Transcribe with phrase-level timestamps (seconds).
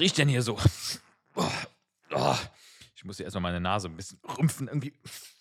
[0.00, 0.58] riecht denn hier so?
[1.36, 1.44] Oh,
[2.12, 2.36] oh.
[2.96, 4.66] Ich muss hier erstmal meine Nase ein bisschen rümpfen.
[4.66, 4.92] Irgendwie.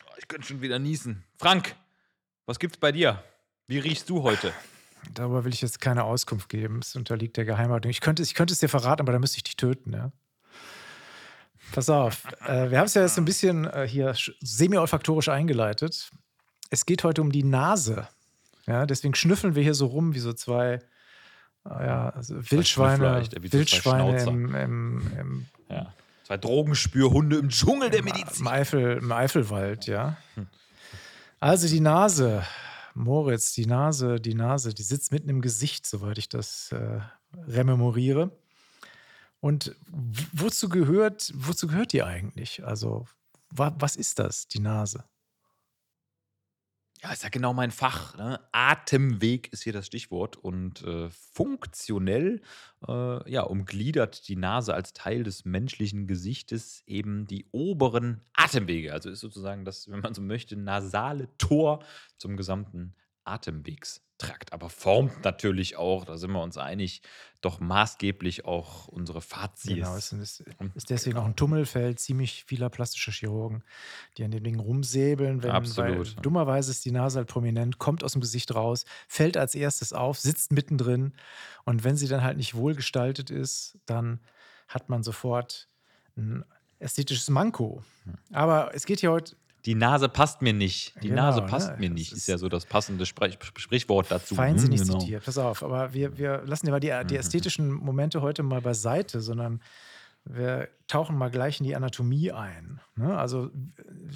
[0.05, 1.23] Oh, ich könnte schon wieder niesen.
[1.37, 1.75] Frank,
[2.45, 3.23] was gibt's bei dir?
[3.67, 4.53] Wie riechst du heute?
[5.13, 6.79] Darüber will ich jetzt keine Auskunft geben.
[6.79, 7.89] Es unterliegt der Geheimhaltung.
[7.89, 10.11] Ich könnte, ich könnte es dir verraten, aber dann müsste ich dich töten, ja.
[11.71, 12.25] Pass auf.
[12.45, 16.09] Äh, wir haben es ja jetzt ein bisschen äh, hier semi-olfaktorisch eingeleitet.
[16.69, 18.07] Es geht heute um die Nase.
[18.65, 20.79] Ja, deswegen schnüffeln wir hier so rum wie so zwei
[21.65, 25.93] ja, also Wildschweine, Wildschweine im, im, im ja.
[26.23, 28.41] Zwei Drogenspürhunde im Dschungel der Medizin.
[28.41, 30.17] Im, Eifel, Im Eifelwald, ja.
[31.39, 32.43] Also die Nase,
[32.93, 36.99] Moritz, die Nase, die Nase, die sitzt mitten im Gesicht, soweit ich das äh,
[37.47, 38.31] rememoriere.
[39.39, 39.75] Und
[40.33, 42.65] wozu gehört, wozu gehört die eigentlich?
[42.65, 43.07] Also,
[43.49, 45.05] wa was ist das, die Nase?
[47.01, 48.17] Ja, ist ja genau mein Fach.
[48.17, 48.41] Ne?
[48.51, 50.35] Atemweg ist hier das Stichwort.
[50.35, 52.41] Und äh, funktionell
[52.85, 58.91] äh, ja, umgliedert die Nase als Teil des menschlichen Gesichtes eben die oberen Atemwege.
[58.91, 61.85] Also ist sozusagen das, wenn man so möchte, nasale Tor
[62.17, 62.95] zum gesamten
[64.19, 67.01] Atemwegstrakt, aber formt natürlich auch, da sind wir uns einig,
[67.41, 69.75] doch maßgeblich auch unsere Fazis.
[69.75, 70.43] Genau, es ist,
[70.75, 73.63] ist deswegen auch ein Tummelfeld ziemlich vieler plastischer Chirurgen,
[74.17, 75.41] die an den Dingen rumsäbeln.
[75.41, 76.15] Wenn, Absolut.
[76.15, 79.93] Weil, dummerweise ist die Nase halt prominent, kommt aus dem Gesicht raus, fällt als erstes
[79.93, 81.13] auf, sitzt mittendrin
[81.63, 84.19] und wenn sie dann halt nicht wohlgestaltet ist, dann
[84.67, 85.69] hat man sofort
[86.17, 86.43] ein
[86.79, 87.83] ästhetisches Manko.
[88.03, 88.13] Hm.
[88.33, 90.95] Aber es geht hier heute die Nase passt mir nicht.
[91.03, 91.77] Die genau, Nase passt ne?
[91.79, 94.35] mir nicht, ist, ist ja so das passende Sprech Sprichwort dazu.
[94.35, 94.99] Feinsinnig hm, genau.
[94.99, 95.63] zitiert, pass auf.
[95.63, 97.19] Aber wir, wir lassen ja mal die, die mhm.
[97.19, 99.61] ästhetischen Momente heute mal beiseite, sondern
[100.25, 102.79] wir tauchen mal gleich in die Anatomie ein.
[102.95, 103.17] Ne?
[103.17, 103.49] Also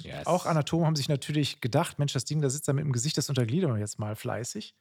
[0.02, 0.26] yes.
[0.26, 3.16] auch Anatomen haben sich natürlich gedacht, Mensch, das Ding, da sitzt da mit dem Gesicht,
[3.18, 4.74] das untergliedern wir jetzt mal fleißig.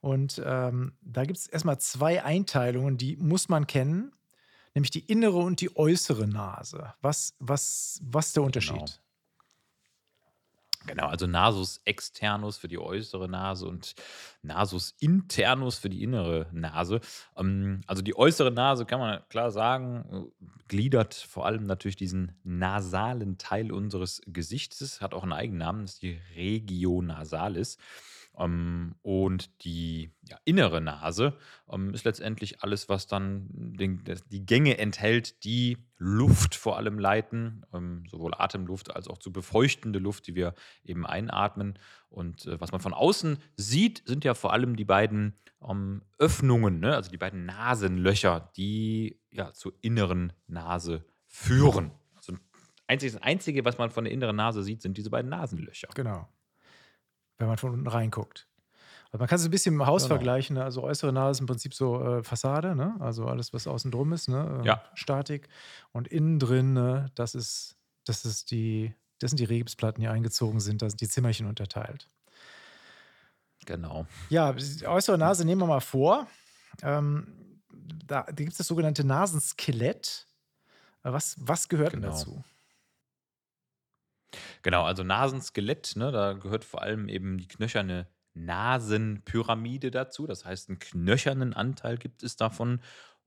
[0.00, 4.12] Und ähm, da gibt es erstmal zwei Einteilungen, die muss man kennen,
[4.74, 6.94] nämlich die innere und die äußere Nase.
[7.00, 8.76] Was, was, was ist der Unterschied?
[8.76, 8.90] Genau.
[10.86, 13.94] Genau, also Nasus externus für die äußere Nase und
[14.42, 17.00] Nasus internus für die innere Nase.
[17.36, 22.32] Ähm, also die äußere Nase kann man klar sagen, äh, gliedert vor allem natürlich diesen
[22.44, 27.76] nasalen Teil unseres Gesichtes, hat auch einen Eigennamen, das ist die Regio nasalis.
[28.40, 31.36] Ähm, und die ja, innere Nase
[31.70, 37.66] ähm, ist letztendlich alles, was dann den, die Gänge enthält, die Luft vor allem leiten,
[37.74, 41.78] ähm, sowohl Atemluft als auch zu befeuchtende Luft, die wir eben einatmen.
[42.08, 45.36] Und äh, was man von außen sieht, sind ja vor allem die beiden
[46.16, 46.96] Öffnungen, ne?
[46.96, 51.90] also die beiden Nasenlöcher, die ja zur inneren Nase führen.
[52.14, 52.32] Also
[52.88, 55.88] das Einzige, was man von der inneren Nase sieht, sind diese beiden Nasenlöcher.
[55.94, 56.26] Genau
[57.40, 58.46] wenn man von unten reinguckt.
[59.06, 60.14] Also man kann es ein bisschen im Haus genau.
[60.14, 60.54] vergleichen.
[60.54, 60.62] Ne?
[60.62, 62.94] Also äußere Nase ist im Prinzip so äh, Fassade, ne?
[63.00, 64.60] also alles, was außen drum ist, ne?
[64.62, 64.84] Äh, ja.
[64.94, 65.48] Statik.
[65.90, 67.10] Und innen drin, ne?
[67.16, 70.82] das, ist, das, ist die, das sind die Regipsplatten, die eingezogen sind.
[70.82, 72.08] Da sind die Zimmerchen unterteilt.
[73.66, 74.06] Genau.
[74.28, 76.28] Ja, die äußere Nase nehmen wir mal vor.
[76.82, 77.60] Ähm,
[78.06, 80.26] da, da gibt es das sogenannte Nasenskelett.
[81.02, 82.08] Was, was gehört genau.
[82.08, 82.44] denn dazu?
[84.62, 90.26] Genau, also Nasenskelett, ne, da gehört vor allem eben die knöcherne Nasenpyramide dazu.
[90.26, 92.80] Das heißt, einen knöchernen Anteil gibt es davon.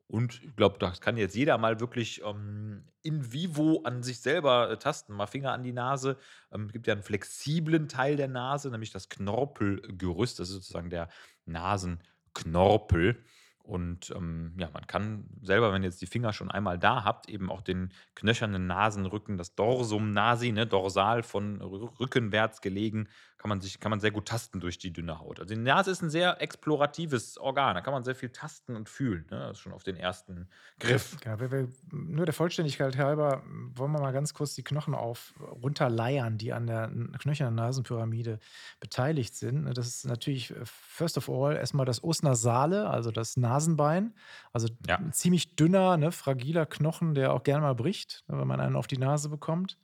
[0.08, 4.70] Und ich glaube, das kann jetzt jeder mal wirklich ähm, in vivo an sich selber
[4.70, 5.14] äh, tasten.
[5.14, 6.18] Mal Finger an die Nase.
[6.52, 10.40] Ähm, es gibt ja einen flexiblen Teil der Nase, nämlich das Knorpelgerüst.
[10.40, 11.10] Das ist sozusagen der
[11.46, 13.24] Nasenknorpel.
[13.64, 17.30] Und ähm, ja, man kann selber, wenn ihr jetzt die Finger schon einmal da habt,
[17.30, 23.08] eben auch den knöchernen Nasenrücken, das Dorsum nasi, ne, dorsal von rückenwärts gelegen,
[23.44, 25.42] kann man, sich, kann man sehr gut tasten durch die dünne Haut.
[25.42, 28.88] Also die Nase ist ein sehr exploratives Organ, da kann man sehr viel tasten und
[28.88, 29.26] fühlen.
[29.32, 29.38] Ne?
[29.38, 30.48] Das ist schon auf den ersten
[30.80, 31.18] Griff.
[31.26, 33.44] Ja, wir, wir, nur der Vollständigkeit halber
[33.76, 38.40] wollen wir mal ganz kurz die Knochen auf runterleiern, die an der knöchernen Nasenpyramide
[38.80, 39.66] beteiligt sind.
[39.78, 44.14] Das ist natürlich, äh, first of all, erstmal das Osnasale, also das Nasenbein.
[44.52, 44.98] Also ja.
[44.98, 48.88] ein ziemlich dünner, ne, fragiler Knochen, der auch gerne mal bricht, wenn man einen auf
[48.88, 49.78] die Nase bekommt.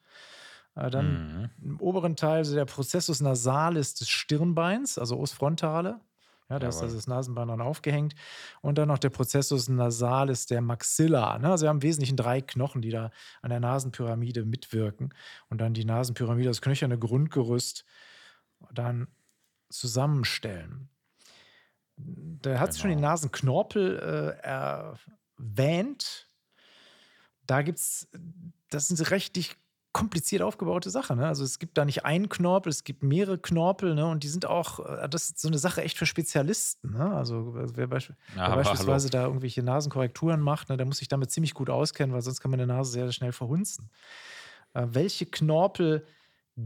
[0.76, 1.50] Äh, dann mhm.
[1.62, 6.00] im oberen Teil der Prozessus nasalis des Stirnbeins, also Ostfrontale.
[6.50, 8.16] Ja, da ist also das Nasenbein dann aufgehängt.
[8.62, 11.38] Und dann noch der Prozessus nasalis der Maxilla.
[11.38, 11.52] Ne?
[11.52, 13.12] Also wir haben im Wesentlichen drei Knochen, die da
[13.44, 15.14] an der Nasenpyramide mitwirken.
[15.50, 17.86] Und dann die Nasenpyramide, das knöcherne Grundgerüst,
[18.74, 19.10] dann
[19.70, 20.90] zusammenstellen.
[22.42, 22.82] Da hat genau.
[22.82, 26.28] schon die Nasenknorpel äh, erwähnt.
[27.46, 28.08] Da gibt es,
[28.70, 29.58] das sind richtig
[29.92, 31.16] kompliziert aufgebaute Sache.
[31.16, 31.28] Ne?
[31.28, 34.06] Also es gibt da nicht einen Knorpel, es gibt mehrere Knorpel, ne?
[34.06, 36.94] Und die sind auch, äh, das ist so eine Sache echt für Spezialisten.
[36.94, 37.12] Ne?
[37.16, 38.64] Also wer, beisp Ja, wer aber hallo.
[38.64, 42.40] beispielsweise da irgendwelche Nasenkorrekturen macht, ne, der muss sich damit ziemlich gut auskennen, weil sonst
[42.40, 43.90] kann man eine Nase sehr, sehr schnell verhunzen.
[44.74, 46.06] Äh, welche Knorpel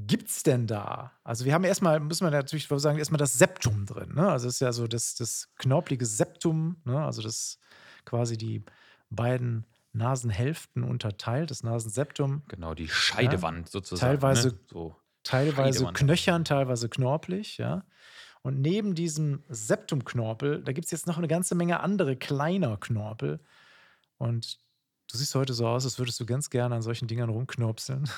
[0.08, 1.12] gibt es denn da?
[1.24, 4.14] Also wir haben erstmal, müssen wir natürlich sagen, erstmal das Septum drin.
[4.16, 4.28] Ne?
[4.30, 7.04] Also es ist ja so das, das knorpelige Septum, ne?
[7.04, 7.60] also das
[8.06, 8.64] quasi die
[9.10, 12.44] beiden Nasenhälften unterteilt, das Nasenseptum.
[12.48, 12.94] Genau, die Ja?
[12.94, 14.60] Scheidewand sozusagen, Teilweise, ne?
[14.68, 15.98] So teilweise Scheidewand.
[15.98, 17.86] knöchern, teilweise knorpelig, ja.
[18.42, 23.40] Und neben diesem Septumknorpel, da gibt es jetzt noch eine ganze Menge andere kleiner Knorpel.
[24.18, 24.60] Und
[25.12, 28.10] du siehst heute so aus, als würdest du ganz gerne an solchen Dingern rumknopseln.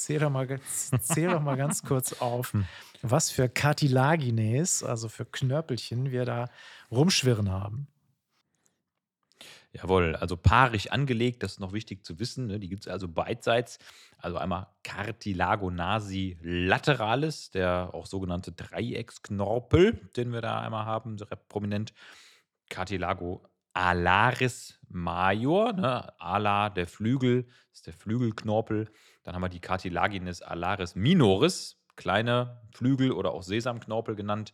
[0.00, 2.64] Zähl doch mal, ganz- zähl doch mal ganz kurz auf, Hm.
[3.02, 6.48] was für Cartilagines, also für Knörpelchen, wir da
[6.90, 7.86] rumschwirren haben.
[9.72, 12.46] Jawohl, also paarig angelegt, das ist noch wichtig zu wissen.
[12.46, 12.58] Ne?
[12.58, 13.78] Die gibt es also beidseits.
[14.18, 21.26] Also einmal Cartilago nasi lateralis, der auch sogenannte Dreiecksknorpel, den wir da einmal haben, sehr
[21.36, 21.92] prominent.
[22.68, 26.20] Cartilago alaris major, ne?
[26.20, 28.90] ala der Flügel, ist der Flügelknorpel.
[29.22, 34.52] Dann haben wir die Cartilaginis alaris minoris, kleine Flügel oder auch Sesamknorpel genannt.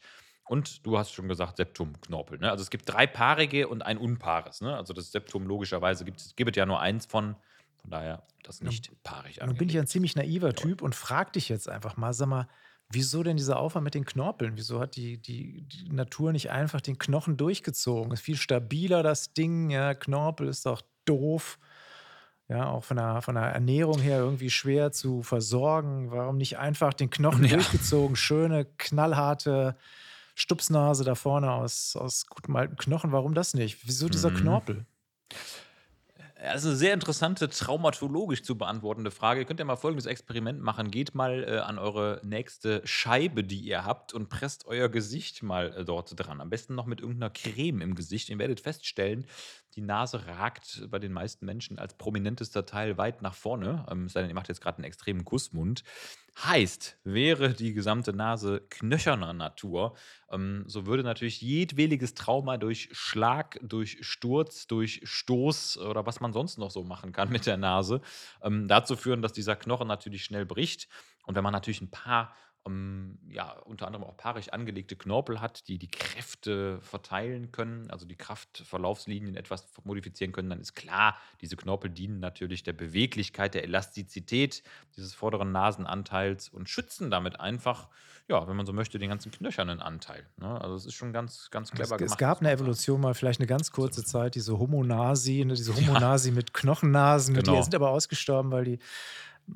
[0.49, 2.39] Und du hast schon gesagt, Septumknorpel.
[2.39, 2.51] Ne?
[2.51, 4.61] Also es gibt drei paarige und ein unpaares.
[4.61, 4.77] Ne?
[4.77, 7.37] Also das Septum logischerweise gibt es gibt es ja nur eins von.
[7.79, 10.53] Von daher das Nun, nicht paarig nun bin ich ein ziemlich naiver.
[10.53, 12.49] Typ und frag dich jetzt einfach mal, sag mal,
[12.89, 14.57] wieso denn dieser Aufwand mit den Knorpeln?
[14.57, 18.13] Wieso hat die, die, die Natur nicht einfach den Knochen durchgezogen?
[18.13, 19.71] Ist viel stabiler, das Ding.
[19.71, 21.59] Ja, Knorpel ist doch doof.
[22.49, 26.13] Ja, auch von der, von der Ernährung her irgendwie schwer zu versorgen.
[26.13, 27.55] Warum nicht einfach den Knochen Ja.
[27.55, 28.15] durchgezogen?
[28.17, 29.77] Schöne, knallharte
[30.37, 33.11] Stupsnase da vorne aus, aus gutem alten Knochen.
[33.11, 33.87] Warum das nicht?
[33.89, 34.37] Wieso dieser Mhm.
[34.37, 34.87] Knorpel?
[36.39, 39.41] Ja, Das ist eine sehr interessante, traumatologisch zu beantwortende Frage.
[39.41, 40.91] Ihr könnt ja mal folgendes Experiment machen.
[40.91, 45.75] Geht mal äh, an eure nächste Scheibe, die ihr habt, und presst euer Gesicht mal
[45.75, 46.41] äh, dort dran.
[46.41, 48.29] Am besten noch mit irgendeiner Creme im Gesicht.
[48.29, 49.27] Ihr werdet feststellen,
[49.77, 53.85] die Nase ragt bei den meisten Menschen als prominentester Teil weit nach vorne.
[53.91, 55.85] Ähm, sei denn, ihr macht jetzt gerade einen extremen Kussmund.
[56.43, 59.95] Heißt, wäre die gesamte Nase knöcherner Natur,
[60.31, 66.33] ähm, so würde natürlich jedweliges Trauma durch Schlag, durch Sturz, durch Stoß oder was man
[66.33, 68.01] sonst noch so machen kann mit der Nase,
[68.43, 70.89] ähm, dazu führen, dass dieser Knochen natürlich schnell bricht.
[71.25, 72.35] Und wenn man natürlich ein paar,
[72.67, 78.07] ähm, ja, unter anderem auch paarig angelegte Knorpel hat, die die Kräfte verteilen können, also
[78.07, 83.65] die Kraftverlaufslinien etwas modifizieren können, dann ist klar, diese Knorpel dienen natürlich der Beweglichkeit, der
[83.65, 84.63] Elastizität
[84.97, 87.89] dieses vorderen Nasenanteils und schützen damit einfach,
[88.29, 90.27] ja, wenn man so möchte, den ganzen knöchernen Anteil.
[90.37, 90.61] Ne?
[90.61, 92.53] Also es ist schon ganz, ganz Es, clever es gemacht, gab muss eine.
[92.53, 94.05] Evolution mal, vielleicht eine ganz kurze.
[94.05, 97.63] Zeit, diese Homonasi, ne, diese Ja, Homonasi mit Knochennasen, ne, die genau.
[97.63, 98.79] sind aber ausgestorben, weil die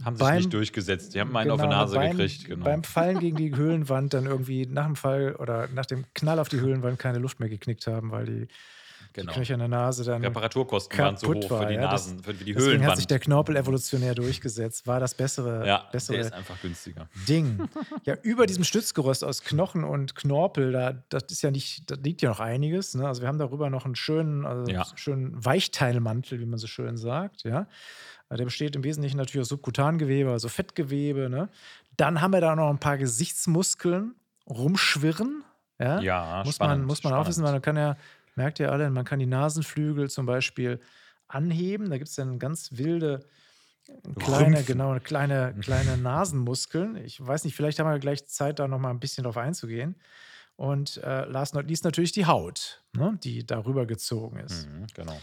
[0.05, 1.15] Haben sich nicht beim, durchgesetzt.
[1.15, 2.65] Die haben einen auf genau, die ne, Nase beim, gekriegt, genau.
[2.65, 6.49] beim Fallen gegen die Höhlenwand dann irgendwie nach dem Fall oder nach dem Knall auf
[6.49, 8.51] die Höhlenwand keine Luft mehr geknickt haben, weil die, die
[9.13, 9.33] Genau.
[9.33, 11.67] knöcherne Nase dann Reparaturkosten waren zu hoch für war.
[11.67, 13.11] die Ja, das, Nasen, für die deswegen hat sich Höhlenwand.
[13.11, 17.09] der Knorpel evolutionär durchgesetzt, war das bessere, Ja, der bessere ist einfach günstiger.
[17.29, 17.59] Ding.
[18.05, 22.23] Ja, über diesem Stützgerüst aus Knochen und Knorpel, da, das ist ja nicht, da liegt
[22.23, 22.95] ja noch einiges.
[22.95, 23.07] Ne?
[23.07, 24.87] Also wir haben darüber noch einen schönen, also Ja.
[24.95, 27.43] schönen Weichteilmantel, wie man so schön sagt.
[27.43, 27.67] Ja?
[28.31, 31.29] Äh, Der besteht im Wesentlichen natürlich aus Subkutangewebe, also Fettgewebe.
[31.29, 31.49] Ne?
[31.97, 34.15] Dann haben wir da noch ein paar Gesichtsmuskeln
[34.49, 35.45] rumschwirren.
[35.79, 36.01] Ja?
[36.01, 37.97] Ja, Muss man, spannend, muss man aufwissen, weil man kann ja,
[38.37, 40.81] merkt ihr alle, man kann die Nasenflügel zum Beispiel
[41.29, 41.91] anheben.
[41.91, 43.27] Da gibt es dann ganz wilde
[44.19, 44.67] kleine, Rümpfen.
[44.67, 46.97] genau, kleine, kleine Nasenmuskeln.
[46.97, 49.97] Ich weiß nicht, vielleicht haben wir gleich Zeit, da noch mal ein bisschen drauf einzugehen.
[50.57, 54.69] Und äh, last not least natürlich die Haut, ne, die darüber gezogen ist.
[54.69, 55.19] Mhm, genau.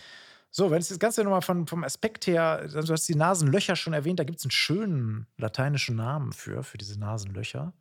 [0.58, 3.76] So, wenn es das Ganze nochmal von, vom Aspekt her, also du hast die Nasenlöcher
[3.76, 7.74] schon erwähnt, da gibt es einen schönen lateinischen Namen für, für diese Nasenlöcher.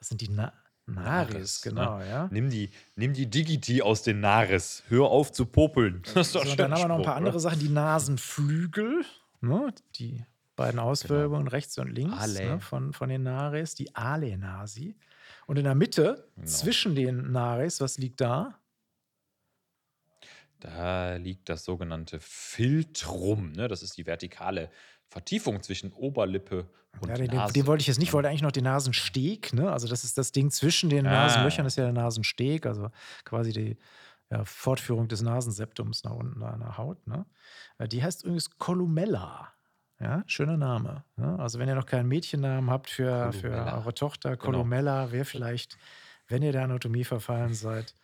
[0.00, 0.52] Das sind die Na
[0.86, 2.08] Naris, Nares, genau, ne?
[2.08, 2.28] ja.
[2.32, 4.82] Nimm die, nimm die Digiti aus den Nares.
[4.88, 6.02] Hör auf zu popeln.
[6.12, 7.40] Das ist doch So, und dann haben wir noch ein paar andere oder?
[7.40, 9.04] Sachen, die Nasenflügel,
[9.40, 10.24] ne, die
[10.56, 10.90] beiden Genau.
[10.90, 14.96] Auswölbungen rechts und links ne, von, von den Nares, die Alenasi.
[15.46, 16.48] Und in der Mitte, Genau.
[16.48, 18.58] zwischen den Nares, was liegt da?
[20.64, 23.52] Da liegt das sogenannte Filtrum.
[23.52, 23.68] Ne?
[23.68, 24.70] Das ist die vertikale
[25.08, 26.66] Vertiefung zwischen Oberlippe
[27.00, 27.52] und Ja, den, Nase.
[27.52, 29.70] den wollte ich jetzt nicht, ich wollte eigentlich noch den Nasensteg, ne?
[29.70, 31.24] Also das ist das Ding zwischen den Ah.
[31.24, 32.88] Nasenlöchern, ist ja der Nasensteg, also
[33.24, 33.76] quasi die
[34.30, 37.26] ja, Fortführung des Nasenseptums nach unten an der Haut, ne?
[37.78, 39.52] Äh, Die heißt übrigens Columella.
[40.00, 41.04] Ja, schöner Name.
[41.16, 41.38] Ne?
[41.38, 44.44] Also wenn ihr noch keinen Mädchennamen habt für, für eure Tochter, Genau.
[44.58, 45.76] Columella wäre vielleicht,
[46.26, 47.94] wenn ihr der Anatomie verfallen seid,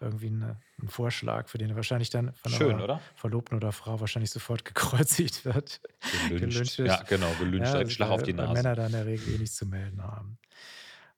[0.00, 3.14] irgendwie 'ne 'n Vorschlag, für den er wahrscheinlich dann von Schön, oder?
[3.14, 5.80] Verlobten oder Frau wahrscheinlich sofort gekreuzigt wird,
[6.36, 6.78] gelyncht wird.
[6.84, 8.52] Ja, genau, gelyncht, Ja, direkt Schlag auf die Nase.
[8.52, 10.38] Männer da in der Regel eh nichts zu melden haben.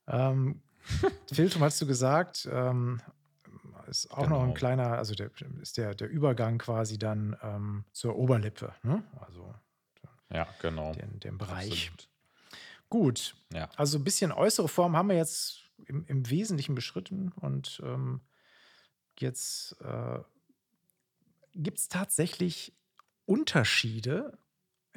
[0.09, 0.63] Ähm,
[1.33, 3.01] Philtrum hast du gesagt, ähm,
[3.89, 4.55] ist auch noch 'n Genau.
[4.55, 5.31] kleiner also, der
[5.63, 9.05] ist der der Übergang quasi dann, ähm, zur Oberlippe, ne?
[9.21, 9.55] Also,
[10.31, 10.97] Ja, genau.
[10.97, 11.93] den den Bereich.
[11.93, 12.11] Absolut.
[12.91, 13.71] Gut, Ja.
[13.77, 18.23] also, 'n bisschen äußere Form haben wir jetzt im im Wesentlichen beschritten und, ähm,
[19.19, 20.21] jetzt, äh,
[21.55, 22.75] gibt's tatsächlich
[23.27, 24.39] Unterschiede,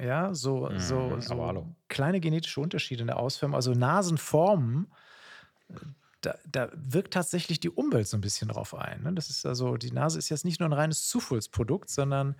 [0.00, 1.74] ja, so so Mhm, so hallo.
[1.88, 3.56] kleine genetische Unterschiede in der Ausformung.
[3.56, 4.92] Also, Nasenformen,
[6.22, 9.12] da da wirkt tatsächlich die Umwelt so 'n bisschen drauf ein, ne?
[9.14, 12.36] Das ist also die Nase ist jetzt nicht nur 'n reines Zufallsprodukt, sondern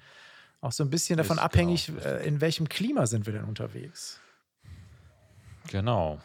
[0.62, 3.44] auch so 'n bisschen davon Ist genau, abhängig, äh, in welchem Klima sind wir denn
[3.46, 4.24] unterwegs.
[5.68, 6.20] Genau.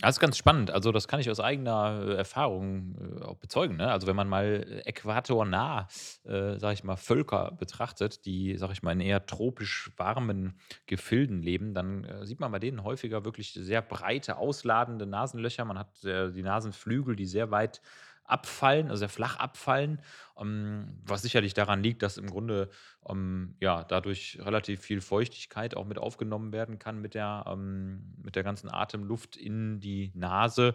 [0.00, 0.70] Das ist ganz spannend.
[0.70, 3.90] Also, das kann ich aus eigener, äh, Erfahrung, äh, auch bezeugen, ne?
[3.90, 5.88] Also, wenn man mal, äquatornah,
[6.24, 11.42] äh, sage ich mal, Völker betrachtet, die, sage ich mal, in eher tropisch warmen Gefilden
[11.42, 15.64] leben, dann, äh, sieht man bei denen häufiger wirklich sehr breite, ausladende Nasenlöcher.
[15.64, 17.80] Man hat, äh, die Nasenflügel, die sehr weit
[18.28, 20.02] abfallen, also sehr flach abfallen,
[20.38, 22.70] ähm, was sicherlich daran liegt, dass im Grunde,
[23.08, 28.36] ähm, ja, dadurch relativ viel Feuchtigkeit auch mit aufgenommen werden kann mit der ähm, mit
[28.36, 30.74] der ganzen Atemluft in die Nase,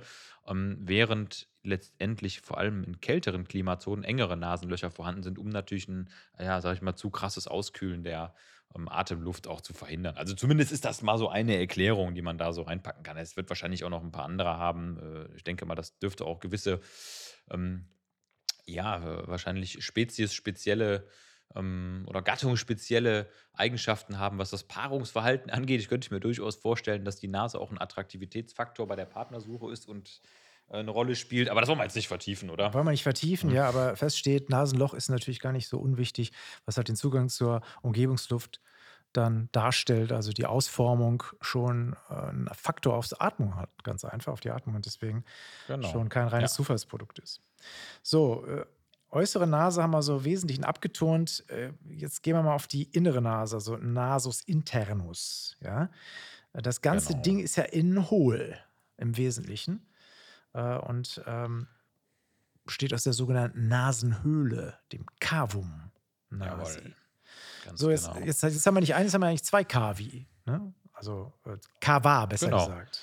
[0.79, 6.59] während letztendlich vor allem in kälteren Klimazonen engere Nasenlöcher vorhanden sind, um natürlich 'n, ja,
[6.61, 8.33] sage ich mal, zu krasses Auskühlen der,
[8.89, 10.17] Atemluft auch zu verhindern.
[10.17, 13.17] Also, zumindest ist das mal so eine Erklärung, die man da so reinpacken kann.
[13.17, 14.97] Es wird wahrscheinlich auch noch 'n paar andere haben.
[14.99, 16.79] Äh, ich denke mal, das dürfte auch gewisse,
[17.51, 17.89] ähm,
[18.65, 21.07] ja, äh, wahrscheinlich speziesspezielle,
[21.55, 25.81] ähm, oder gattungsspezielle Eigenschaften haben, was das Paarungsverhalten angeht.
[25.81, 29.87] Ich könnte mir durchaus vorstellen, dass die Nase auch 'n Attraktivitätsfaktor bei der Partnersuche ist
[29.87, 30.21] und,
[30.69, 32.73] äh, 'ne Rolle spielt, aber das wollen wir jetzt nicht vertiefen, oder?
[32.73, 33.51] Wollen wir nicht vertiefen, Mhm.
[33.51, 36.31] ja, aber fest steht, Nasenloch ist natürlich gar nicht so unwichtig,
[36.65, 38.61] was halt den Zugang zur Umgebungsluft
[39.13, 44.39] dann darstellt, also, die Ausformung schon, äh, 'n Faktor aufs Atmung hat, ganz einfach auf
[44.41, 45.23] die Atmung und deswegen
[45.67, 46.29] Genau, schon kein ja.
[46.29, 47.41] reines Zufallsprodukt ist.
[48.01, 48.65] So, äh,
[49.11, 51.45] äußere Nase haben wir so im Wesentlichen abgetont.
[51.49, 55.89] Äh, jetzt gehen wir mal auf die innere Nase, also Nasus internus, ja?
[56.53, 57.21] Das ganze Genau.
[57.23, 58.57] Ding ist ja innen hohl
[58.97, 59.89] im Wesentlichen,
[60.53, 61.67] äh, und, ähm,
[62.65, 65.91] besteht aus der sogenannten Nasenhöhle, dem Cavum
[66.29, 66.79] nasi.
[66.79, 66.95] Jawoll,
[67.65, 68.25] ganz So, jetzt genau.
[68.25, 70.73] jetzt jetzt haben wir nicht 1, jetzt haben wir eigentlich 2 Cavi, ne?
[70.93, 72.65] Also, äh, Cava besser Genau.
[72.67, 73.01] gesagt.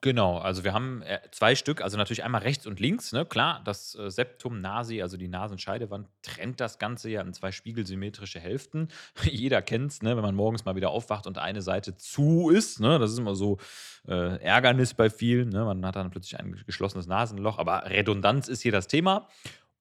[0.00, 3.26] Genau, also, wir haben, äh, 2 Stück, also, natürlich einmal rechts und links, ne?
[3.26, 8.38] Klar, das, äh, Septum nasi, also, die Nasenscheidewand trennt das Ganze ja in 2 spiegelsymmetrische
[8.38, 8.88] Hälften.
[9.24, 13.00] Jeder kennt's, ne, wenn man morgens mal wieder aufwacht und eine Seite zu ist, ne?
[13.00, 13.58] Das ist immer so,
[14.06, 15.64] äh, Ärgernis bei vielen, ne?
[15.64, 19.26] Man hat dann plötzlich ein geschlossenes Nasenloch, aber Redundanz ist hier das Thema.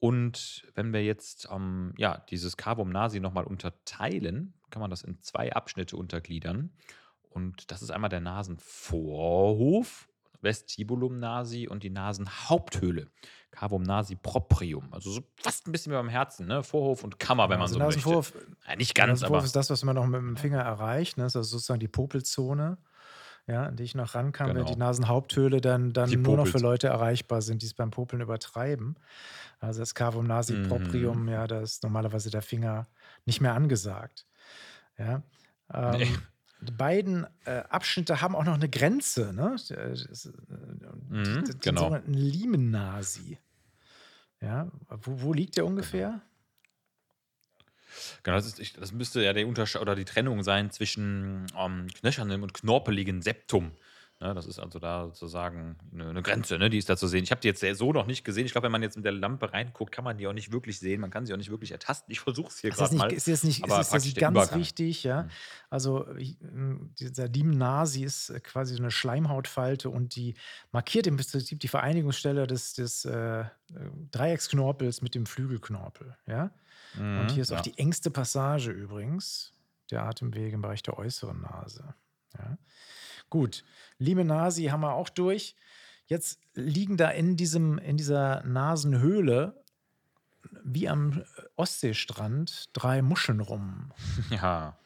[0.02, 5.02] Und wenn wir jetzt, ähm, ja, dieses Cavum nasi noch mal unterteilen, kann man das
[5.02, 6.76] in 2 Abschnitte untergliedern.
[7.30, 10.08] Und das ist einmal der Nasenvorhof,
[10.42, 13.10] Vestibulum nasi und die Nasenhaupthöhle,
[13.52, 14.94] Cavum nasi proprium.
[14.94, 16.62] Also, so fast 'n bisschen wie beim Herzen, ne?
[16.64, 18.20] Vorhof und Kammer, wenn man also, so möchte.
[18.20, 18.34] Nasenvorhof
[18.68, 21.24] Ja, nicht ganz, Nasenvorhof aber ist das, was man noch mit'm Finger erreicht, ne?
[21.24, 22.78] Das ist also sozusagen die Popelzone,
[23.48, 24.78] ja, an die ich noch ran kann, während die Genau.
[24.78, 28.96] Nasenhaupthöhle dann dann Die nur noch für Leute erreichbar sind, die's beim Popeln übertreiben.
[29.60, 30.58] Also, das Cavum nasi Mhm.
[30.58, 32.88] proprium, ja, da ist normalerweise der Finger
[33.26, 34.28] nicht mehr angesagt,
[35.00, 35.24] ja?
[35.74, 36.24] Ähm,
[36.62, 39.56] die beiden, äh, Abschnitte haben auch noch 'ne Grenze, ne?
[39.72, 40.32] Äh, das,
[41.10, 41.78] Mhm, d den genau.
[41.78, 43.40] sogenannten Limen nasi.
[44.42, 45.68] Ja, wo wo liegt der Genau.
[45.68, 46.22] ungefähr?
[46.22, 46.27] Genau,
[48.24, 52.44] das ist ich das müsste ja der Untersch oder die Trennung sein zwischen, ähm, knöchernem
[52.44, 53.72] und knorpeligem Septum,
[54.20, 54.34] ne?
[54.34, 57.24] Das ist also da sozusagen 'ne 'ne Grenze, ne, die ist da zu sehen.
[57.24, 58.46] Ich habe die jetzt, so noch nicht gesehen.
[58.46, 60.80] Ich glaube, wenn man jetzt mit der Lampe reinguckt, kann man die auch nicht wirklich
[60.80, 61.02] sehen.
[61.02, 62.12] Man kann sie auch nicht wirklich ertasten.
[62.12, 64.18] Ich versuche es hier Ist nicht mal, ist das nicht ist aber das praktisch nicht
[64.18, 64.52] ganz Übergang.
[64.52, 65.28] wichtig, ja?
[65.28, 65.38] Mhm.
[65.70, 70.36] Also, i hm, dieser Limen nasi ist, äh, quasi so 'ne Schleimhautfalte und die
[70.72, 73.46] markiert im Prinzip die Vereinigungsstelle des des, äh, äh,
[74.12, 76.52] Dreiecksknorpels mit dem Flügelknorpel, ja?
[76.98, 77.62] Und Mhm, hier ist auch ja.
[77.64, 79.54] die engste Passage übrigens
[79.92, 81.96] der Atemwege im Bereich der äußeren Nase,
[82.38, 82.58] ja?
[83.30, 83.64] Gut,
[83.98, 85.56] Limen nasi haben wir auch durch.
[86.06, 89.64] Jetzt liegen da in diesem in dieser Nasenhöhle
[90.64, 91.24] wie am,
[91.56, 93.92] Ostseestrand 3 Muscheln rum.
[94.30, 94.78] Ja.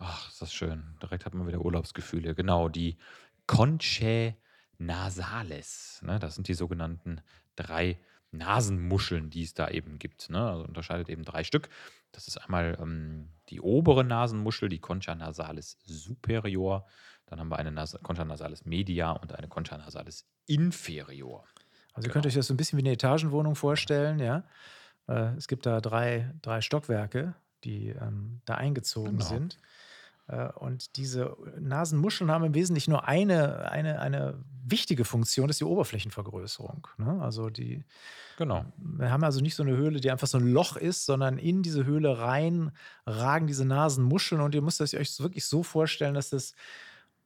[0.00, 0.96] Ach, ist das schön.
[1.02, 2.36] Direkt hat man wieder Urlaubsgefühle.
[2.36, 2.96] Genau, die
[3.48, 4.36] Conchae
[4.78, 6.20] nasales, ne?
[6.20, 7.20] Das sind die sogenannten
[7.56, 7.98] 3
[8.30, 10.50] Nasenmuscheln, die es da eben gibt, ne?
[10.50, 11.68] Also, unterscheidet eben 3 Stück.
[12.12, 16.86] Das ist einmal, ähm, die obere Nasenmuschel, die Concha nasales superior.
[17.26, 21.44] Dann haben wir eine Nas Concha nasales media und eine Concha nasales inferior.
[21.92, 22.40] Also ihr könnt euch Genau.
[22.40, 24.44] das so ein bisschen wie eine Etagenwohnung vorstellen, ja?
[25.08, 29.24] Äh, es gibt da drei, drei Stockwerke, die ähm, da eingezogen Genau.
[29.24, 29.58] sind.
[30.28, 35.60] Äh, und diese Nasenmuscheln haben im Wesentlichen nur eine, eine, eine wichtige Funktion, das ist
[35.60, 36.86] die Oberflächenvergrößerung.
[36.98, 37.20] Ne?
[37.20, 37.84] Also die,
[38.36, 38.64] Genau.
[38.76, 41.62] wir haben also nicht so eine Höhle, die einfach so ein Loch ist, sondern in
[41.62, 42.70] diese Höhle rein
[43.04, 46.54] ragen diese Nasenmuscheln und ihr müsst das euch wirklich so vorstellen, dass das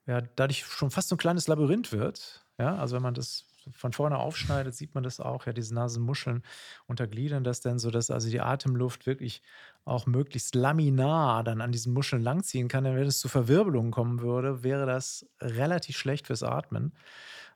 [0.07, 2.43] ja dadurch schon fast so ein kleines Labyrinth wird.
[2.59, 5.47] Ja, also wenn man das von vorne aufschneidet, sieht man das auch.
[5.47, 6.43] Ja, diese Nasenmuscheln
[6.87, 9.43] untergliedern das dann so, dass also die Atemluft wirklich
[9.85, 12.85] auch möglichst laminar dann an diesen Muscheln langziehen kann.
[12.85, 16.93] Denn wenn es zu Verwirbelungen kommen würde, wäre das relativ schlecht fürs Atmen,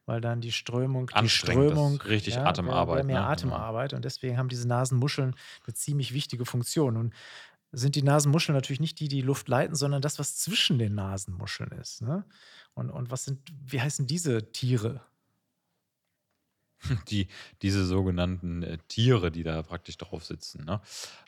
[0.07, 3.21] weil dann die Strömung, die Strömung, richtig ja, Atemarbeit, mehr ne?
[3.21, 3.33] Genau.
[3.33, 3.93] Atemarbeit.
[3.93, 5.35] Und deswegen haben diese Nasenmuscheln
[5.67, 6.95] eine ziemlich wichtige Funktion.
[6.95, 7.13] Nun
[7.73, 11.73] sind die Nasenmuscheln natürlich nicht die, die Luft leiten, sondern das, was zwischen den Nasenmuscheln
[11.73, 12.03] ist.
[12.03, 12.25] Ne?
[12.75, 15.01] Und, und was sind, wie heißen diese Tiere?
[17.09, 17.29] Die,
[17.63, 20.65] diese sogenannten äh, Tiere, die da praktisch drauf sitzen.
[20.65, 20.81] Ne?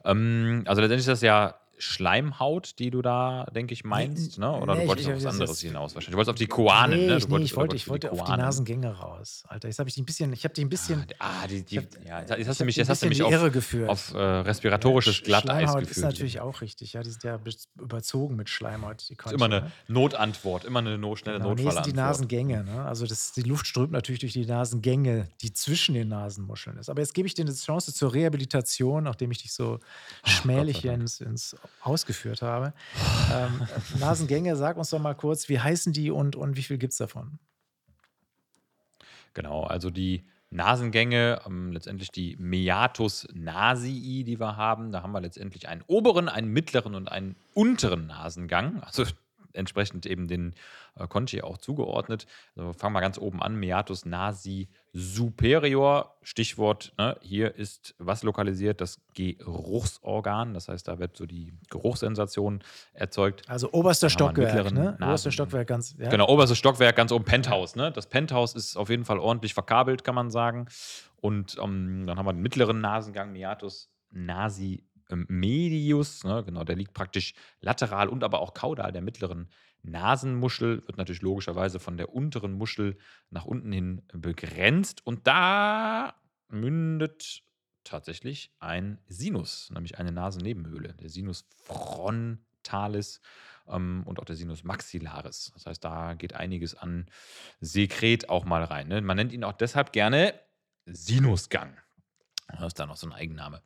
[0.04, 4.50] Ähm, also letztendlich ist das ja Schleimhaut, die du da, denke ich, meinst, ne?
[4.52, 6.12] Oder Nee, du wolltest ich- auf was anderes hinaus wahrscheinlich.
[6.12, 7.16] Du wolltest auf die Koanen, nee, ne?
[7.18, 8.30] ich, Du nee, ich wollte, ich wollte auf die?
[8.32, 9.44] Nasengänge raus.
[9.48, 11.78] Alter, jetzt habe ich dich ein bisschen, ich habe dich ein bisschen, Ah, die, die,
[11.78, 15.16] hab- ja, jetzt hast du mich, jetzt hast du mich die auf, auf äh, respiratorisches
[15.16, 15.96] Sch- Glatteis Schleimhaut geführt.
[15.96, 16.92] ist natürlich auch richtig.
[16.92, 17.38] Ja, die sind ja
[17.78, 19.04] überzogen mit Schleimhaut.
[19.08, 19.72] Die ist immer eine ne?
[19.88, 21.96] Notantwort, immer eine no schnelle Genau, nee, es sind die Notfallantwort.
[22.30, 22.64] Nasengänge.
[22.64, 22.84] Ne?
[22.84, 26.88] Also das, die Luft strömt natürlich durch die Nasengänge, die zwischen den Nasenmuscheln ist.
[26.90, 29.78] Aber jetzt gebe ich dir eine Chance zur Rehabilitation, nachdem ich dich so
[30.24, 32.72] schmählich hier ins, ins Ausgeführt habe.
[33.32, 33.66] ähm,
[33.98, 36.98] Nasengänge, sag uns doch mal kurz, wie heißen die und, und wie viel gibt es
[36.98, 37.38] davon?
[39.34, 44.92] Genau, also die Nasengänge, ähm, letztendlich die Meatus nasii, die wir haben.
[44.92, 48.82] Da haben wir letztendlich einen oberen, einen mittleren und einen unteren Nasengang.
[48.82, 49.04] Also
[49.52, 50.54] entsprechend eben den
[50.96, 52.26] äh, Conchi auch zugeordnet.
[52.56, 53.56] Also fangen wir ganz oben an.
[53.56, 56.16] Meatus nasi superior.
[56.22, 58.80] Stichwort, ne, hier ist was lokalisiert?
[58.80, 60.52] Das Geruchsorgan.
[60.54, 62.60] Das heißt, da wird so die Geruchssensation
[62.92, 63.48] erzeugt.
[63.48, 64.96] Also oberster Stockwerk, ne?
[65.00, 65.94] Oberster Stockwerk ganz.
[65.98, 66.10] Ja?
[66.10, 67.76] Genau, oberstes Stockwerk, ganz oben Penthouse.
[67.76, 67.92] Ne?
[67.92, 70.66] Das Penthouse ist auf jeden Fall ordentlich verkabelt, kann man sagen.
[71.16, 76.24] Und ähm, dann haben wir den mittleren Nasengang, Meatus nasi medius.
[76.24, 76.42] Ne?
[76.44, 79.48] Genau, der liegt praktisch lateral und aber auch kaudal der mittleren
[79.82, 80.86] Nasenmuschel.
[80.86, 82.98] Wird natürlich logischerweise von der unteren Muschel
[83.30, 85.06] nach unten hin begrenzt.
[85.06, 86.14] Und da
[86.48, 87.42] mündet
[87.84, 93.20] tatsächlich ein Sinus, nämlich eine Nasennebenhöhle, der Sinus frontalis
[93.66, 95.52] ähm, und auch der Sinus maxillaris.
[95.54, 97.06] Das heißt, da geht einiges an
[97.60, 98.88] Sekret auch mal rein.
[98.88, 99.00] Ne?
[99.00, 100.34] Man nennt ihn auch deshalb gerne
[100.86, 101.76] Sinusgang.
[102.48, 103.62] Das ist da noch so ein Eigenname.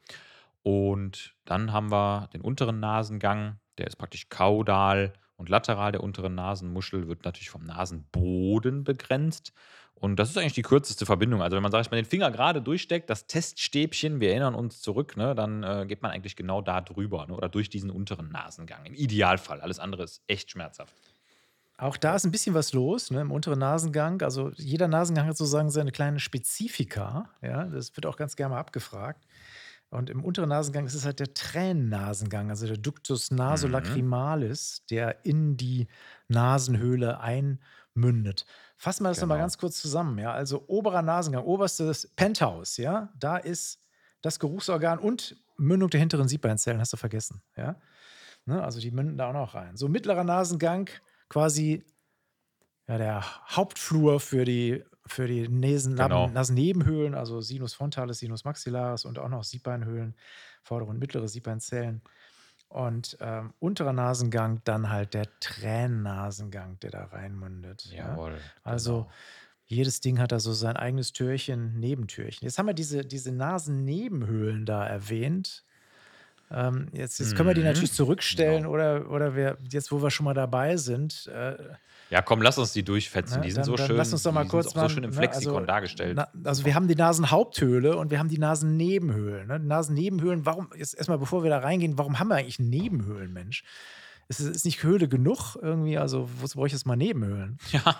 [0.63, 6.37] Und dann haben wir den unteren Nasengang, der ist praktisch kaudal und lateral der unteren
[6.37, 9.53] Nasenmuschel, wird natürlich vom Nasenboden begrenzt.
[9.97, 11.43] Und das ist eigentlich die kürzeste Verbindung.
[11.43, 14.81] Also wenn man, sag ich mal, den Finger gerade durchsteckt, das Teststäbchen, wir erinnern uns
[14.81, 18.31] zurück, ne, dann äh, geht man eigentlich genau da drüber ne, oder durch diesen unteren
[18.31, 18.85] Nasengang.
[18.85, 19.61] Im Idealfall.
[19.61, 20.95] Alles andere ist echt schmerzhaft.
[21.77, 24.23] Auch da ist ein bisschen was los, ne, im unteren Nasengang.
[24.23, 27.31] Also jeder Nasengang hat sozusagen seine kleine Spezifika.
[27.43, 29.27] Ja, das wird auch ganz gerne mal abgefragt.
[29.93, 35.57] Und im unteren Nasengang ist es halt der Tränennasengang, also der Ductus nasolacrimalis, der in
[35.59, 35.87] die
[36.29, 38.47] Nasenhöhle einmündet.
[38.79, 39.45] Fassen wir das nochmal Genau.
[39.45, 40.19] ganz kurz zusammen.
[40.19, 43.81] Ja, also oberer Nasengang, oberstes Penthouse, ja, da ist
[44.23, 47.43] das Geruchsorgan und Mündung der hinteren Siebbeinzellen, hast du vergessen.
[47.57, 47.77] Ja,
[48.47, 49.77] ne, also die münden da auch noch rein.
[49.77, 50.89] So mittlerer Nasengang,
[51.29, 51.85] quasi
[52.89, 53.25] ja, der
[53.55, 56.29] Hauptflur für die, für die Nasen, Genau.
[56.29, 60.15] Nasennebenhöhlen, also Sinus frontalis, Sinus maxillaris und auch noch Siebbeinhöhlen,
[60.63, 62.03] vordere und mittlere Siebbeinzellen.
[62.69, 67.85] Und ähm, unterer Nasengang dann halt der Tränennasengang, der da reinmündet.
[67.93, 68.09] Ja?
[68.11, 68.39] Jawohl.
[68.65, 69.11] Also genau.
[69.67, 72.47] jedes Ding hat da so sein eigenes Türchen, Nebentürchen.
[72.47, 75.65] Jetzt haben wir diese, diese Nasennebenhöhlen da erwähnt.
[76.51, 77.67] Ähm, jetzt, jetzt können wir die Mhm.
[77.69, 78.71] natürlich zurückstellen Genau.
[78.75, 81.57] oder, oder wir, jetzt, wo wir schon mal dabei sind, äh,
[82.13, 83.37] Ja, komm, lass uns die durchfetzen.
[83.41, 83.97] Ne, die sind dann- so dann schön.
[83.97, 86.15] lass uns doch mal die kurz auch so mal, schön im ne, Flexikon also, dargestellt.
[86.17, 89.49] Na, also wir haben die Nasenhaupthöhle und wir haben die Nasennebenhöhlen.
[89.49, 89.59] Ne?
[89.59, 93.65] Nasennebenhöhlen, warum, jetzt erstmal bevor wir da reingehen, warum haben wir eigentlich Nebenhöhlen, Mensch?
[94.29, 95.97] Ist, es- ist nicht Höhle genug irgendwie?
[95.97, 97.57] Also, wozu brauche ich jetzt mal Nebenhöhlen?
[97.73, 97.97] Ja,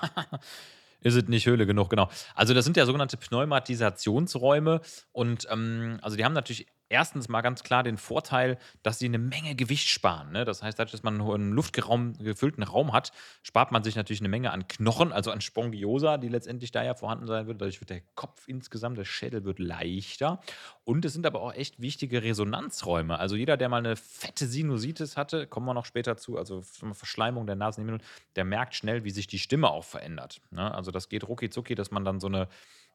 [1.01, 2.09] ist es nicht Höhle genug, genau.
[2.35, 4.81] Also das sind ja sogenannte Pneumatisationsräume
[5.13, 9.19] und ähm, also die haben natürlich erstens mal ganz klar den Vorteil, dass sie eine
[9.19, 10.31] Menge Gewicht sparen.
[10.31, 10.45] Ne?
[10.45, 14.53] Das heißt, dadurch, dass man einen luftgefüllten Raum hat, spart man sich natürlich eine Menge
[14.53, 17.61] an Knochen, also an Spongiosa, die letztendlich da ja vorhanden sein wird.
[17.61, 20.41] Dadurch wird der Kopf insgesamt, der Schädel wird leichter.
[20.85, 23.19] Und es sind aber auch echt wichtige Resonanzräume.
[23.19, 27.47] Also jeder, der mal eine fette Sinusitis hatte, kommen wir noch später zu, also Verschleimung
[27.47, 30.41] der Nasennebenhöhlen, der merkt schnell, wie sich die Stimme auch verändert.
[30.51, 30.73] Ne?
[30.75, 32.49] Also das geht rucki zucki, dass man dann so eine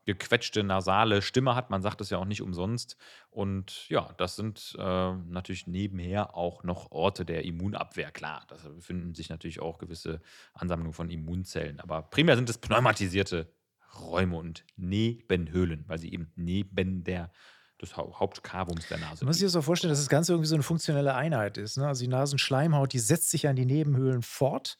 [0.08, 1.70] gequetschte, nasale Stimme hat.
[1.70, 2.98] Man sagt es ja auch nicht umsonst.
[3.30, 8.12] Und ja, das sind äh, natürlich nebenher auch noch Orte der Immunabwehr.
[8.12, 10.22] Klar, da befinden sich natürlich auch gewisse
[10.54, 11.82] Ansammlungen von Immunzellen.
[11.82, 13.54] Aber primär sind es pneumatisierte
[14.00, 17.32] Räume und Nebenhöhlen, weil sie eben neben der
[17.80, 19.24] des Hauptkavums der Nase.
[19.24, 21.78] Man muss sich das so vorstellen, dass das Ganze irgendwie so eine funktionelle Einheit ist.
[21.78, 21.86] Ne?
[21.86, 24.80] Also die Nasenschleimhaut, die setzt sich an die Nebenhöhlen fort.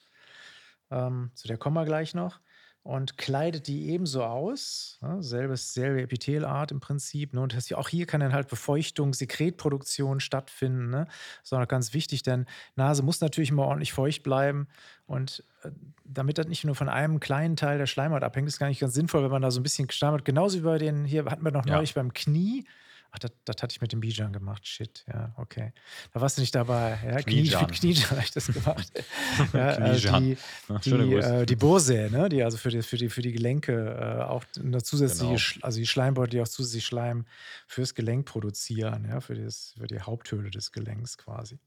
[0.90, 2.40] Ähm, zu der kommen wir gleich noch
[2.88, 4.98] und kleidet die ebenso aus.
[5.02, 5.22] Ne?
[5.22, 7.34] Selbes, selbe Epithelart im Prinzip.
[7.34, 7.42] Ne?
[7.42, 10.90] Und das, auch hier kann dann halt Befeuchtung, Sekretproduktion stattfinden.
[10.90, 11.06] Ne?
[11.06, 12.46] Das ist auch noch ganz wichtig, denn
[12.78, 14.70] Nase muss natürlich immer ordentlich feucht bleiben.
[15.06, 15.72] Und äh,
[16.06, 18.94] damit das nicht nur von einem kleinen Teil der Schleimhaut abhängt, ist gar nicht ganz
[18.94, 21.52] sinnvoll, wenn man da so ein bisschen Schleimhaut, genauso wie bei den, hier hatten wir
[21.52, 21.76] noch Ja.
[21.76, 22.64] neulich beim Knie.
[23.12, 24.68] Ach, das, hatte ich mit dem Bijan gemacht.
[24.68, 25.74] Shit, ja, okay.
[26.14, 27.00] Da warst du nicht dabei.
[27.06, 27.68] Ja, Knie, Kniejan.
[27.72, 28.92] Kniejan habe ich das gemacht.
[29.54, 30.38] ja, äh, die,
[30.82, 32.30] schöne die, äh, die Bohrsäge, ne?
[32.30, 35.66] die also für die, für die, für die Gelenke äh, auch eine zusätzliche, Genau.
[35.66, 37.26] Also die Schleimbeutel, die auch zusätzlich Schleim
[37.68, 41.60] fürs Gelenk produzieren, ja, für, das, für die Haupthöhle des Gelenks quasi.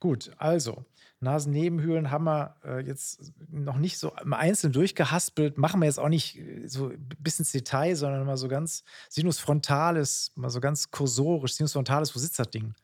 [0.00, 0.84] Gut, also
[1.20, 6.08] Nasennebenhöhlen haben wir äh, jetzt noch nicht so im Einzelnen durchgehaspelt, machen wir jetzt auch
[6.08, 10.90] nicht äh, so bis ins Detail, sondern mal so ganz Sinus frontalis, mal so ganz
[10.90, 12.74] kursorisch, Sinus frontalis, wo sitzt das Ding?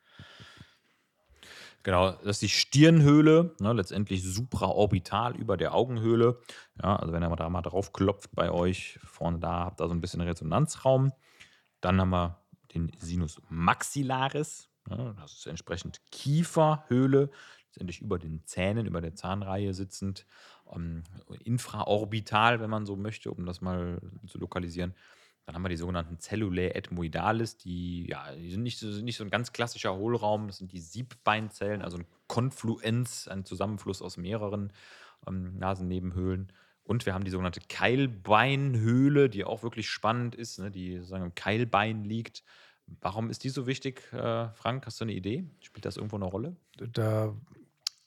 [1.83, 6.39] Genau, das ist die Stirnhöhle, ne, letztendlich supraorbital über der Augenhöhle.
[6.83, 9.95] Ja, also wenn ihr da mal drauf klopft bei euch, vorne da habt ihr so
[9.95, 11.13] ein bisschen Resonanzraum.
[11.81, 12.39] Dann haben wir
[12.75, 17.31] den Sinus maxillaris, ne, das ist entsprechend Kieferhöhle,
[17.71, 20.27] letztendlich über den Zähnen, über der Zahnreihe sitzend.
[20.73, 21.05] Ähm,
[21.45, 24.95] infraorbital, wenn man so möchte, um das mal zu lokalisieren.
[25.47, 29.17] Dann haben wir die sogenannten Cellulae ethmoidalis, die, ja, die sind nicht, so- sind nicht
[29.17, 34.17] so ein ganz klassischer Hohlraum, das sind die Siebbeinzellen, also ein Konfluenz, ein Zusammenfluss aus
[34.17, 34.73] mehreren
[35.27, 36.53] ähm, Nasennebenhöhlen.
[36.85, 41.35] Und wir haben die sogenannte Keilbeinhöhle, die auch wirklich spannend ist, ne, die sozusagen im
[41.35, 42.43] Keilbein liegt.
[43.01, 44.87] Warum ist die so wichtig, äh, Frank?
[44.87, 45.45] Hast du eine Idee?
[45.61, 46.57] Spielt das irgendwo eine Rolle?
[46.77, 47.35] Da,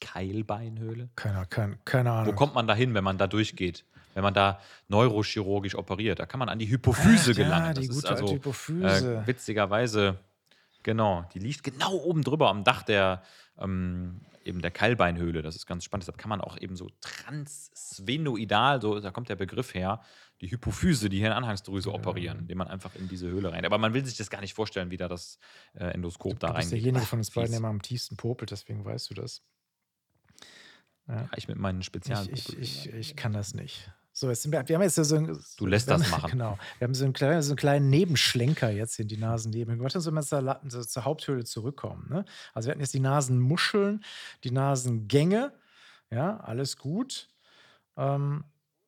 [0.04, 1.10] Keilbeinhöhle?
[1.16, 2.36] keine, keine, keine Wo Ahnung.
[2.36, 3.86] kommt man da hin, wenn man da durchgeht?
[4.14, 6.20] Wenn man da neurochirurgisch operiert?
[6.20, 7.66] Da kann man an die Hypophyse Ach, gelangen.
[7.68, 9.16] Ja, Das die ist gute also, Hypophyse.
[9.24, 10.20] Äh, witzigerweise,
[10.84, 13.24] genau, die liegt genau oben drüber am Dach der,
[13.58, 15.42] ähm, eben der Keilbeinhöhle.
[15.42, 16.04] Das ist ganz spannend.
[16.04, 20.02] Deshalb kann man auch eben so transsphenoidal, so, da kommt der Begriff her,
[20.42, 23.66] die Hypophyse, die Hirnanhangsdrüse operieren, indem man einfach in diese Höhle rein.
[23.66, 25.40] Aber man will sich das gar nicht vorstellen, wie da das
[25.74, 26.72] äh, Endoskop da du bist reingeht.
[26.84, 29.42] derjenige von uns beiden, der mal am tiefsten popelt, deswegen weißt du das.
[31.08, 33.92] Ja, ich mit meinen speziellen Ich, ich, ich, kann das nicht.
[34.14, 36.30] So, jetzt sind wir, wir haben jetzt so ein, Du lässt haben, das machen.
[36.32, 36.58] Genau.
[36.78, 39.96] Wir haben so einen, kleinen, so einen kleinen Nebenschlenker jetzt in die Nasenneben gemacht.
[39.96, 42.08] Also wir zur, La- zur, zur Haupthöhle zurückkommen.
[42.10, 42.26] Ne?
[42.54, 44.04] Also wir hatten jetzt die Nasenmuscheln,
[44.44, 45.54] die Nasengänge.
[46.12, 47.28] Ja, alles gut.
[47.98, 48.46] Ähm,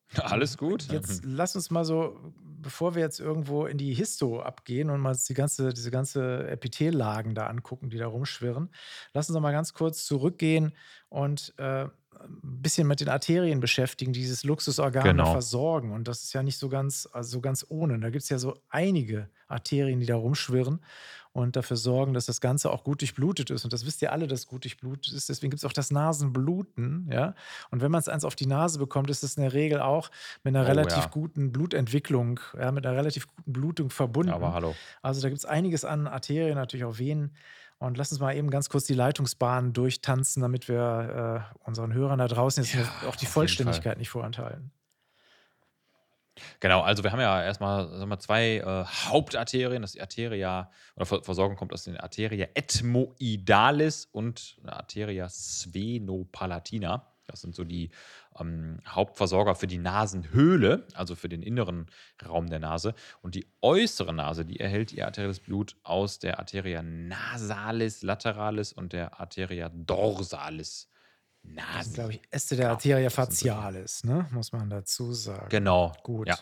[0.22, 0.84] Alles gut?
[0.92, 5.16] Jetzt lass uns mal so, bevor wir jetzt irgendwo in die Histo abgehen und mal
[5.16, 8.70] die ganze, diese ganze Epitellagen da angucken, die da rumschwirren,
[9.12, 10.72] lass uns doch mal ganz kurz zurückgehen
[11.08, 11.88] und äh,
[12.24, 15.32] ein bisschen mit den Arterien beschäftigen, die dieses Luxusorgan Genau.
[15.32, 15.92] versorgen.
[15.92, 17.98] Und das ist ja nicht so ganz, also so ganz ohne.
[17.98, 20.80] Da gibt es ja so einige Arterien, die da rumschwirren
[21.32, 23.64] und dafür sorgen, dass das Ganze auch gut durchblutet ist.
[23.64, 25.28] Und das wisst ihr alle, dass gut durchblutet ist.
[25.28, 27.08] Deswegen gibt es auch das Nasenbluten.
[27.12, 27.34] Ja?
[27.70, 30.10] Und wenn man es eins auf die Nase bekommt, ist es in der Regel auch
[30.44, 31.10] mit einer Oh, relativ ja.
[31.10, 34.32] guten Blutentwicklung, ja, mit einer relativ guten Blutung verbunden.
[34.32, 34.74] Aber hallo.
[35.02, 37.32] Also da gibt es einiges an Arterien, natürlich auch Venen.
[37.78, 42.18] Und lass uns mal eben ganz kurz die Leitungsbahnen durchtanzen, damit wir äh, unseren Hörern
[42.18, 44.72] da draußen jetzt Ja, auch die Vollständigkeit nicht vorenthalten.
[46.60, 49.82] Genau, also wir haben ja erstmal sagen wir, zwei äh, Hauptarterien.
[49.82, 57.06] Das ist die Arteria, oder Ver Versorgung kommt aus den Arteria ethmoidalis und Arteria svenopalatina.
[57.26, 57.90] Das sind so die
[58.38, 61.86] ähm, Hauptversorger für die Nasenhöhle, also für den inneren
[62.26, 62.94] Raum der Nase.
[63.22, 68.92] Und die äußere Nase, die erhält ihr arterielles Blut aus der Arteria nasalis lateralis und
[68.92, 70.88] der Arteria dorsalis
[71.42, 71.84] Das nasis.
[71.84, 74.26] sind, glaube ich, Äste der Genau, Arteria das facialis, ne?
[74.32, 75.48] muss man dazu sagen.
[75.48, 75.92] Genau.
[76.02, 76.28] Gut.
[76.28, 76.38] Ja.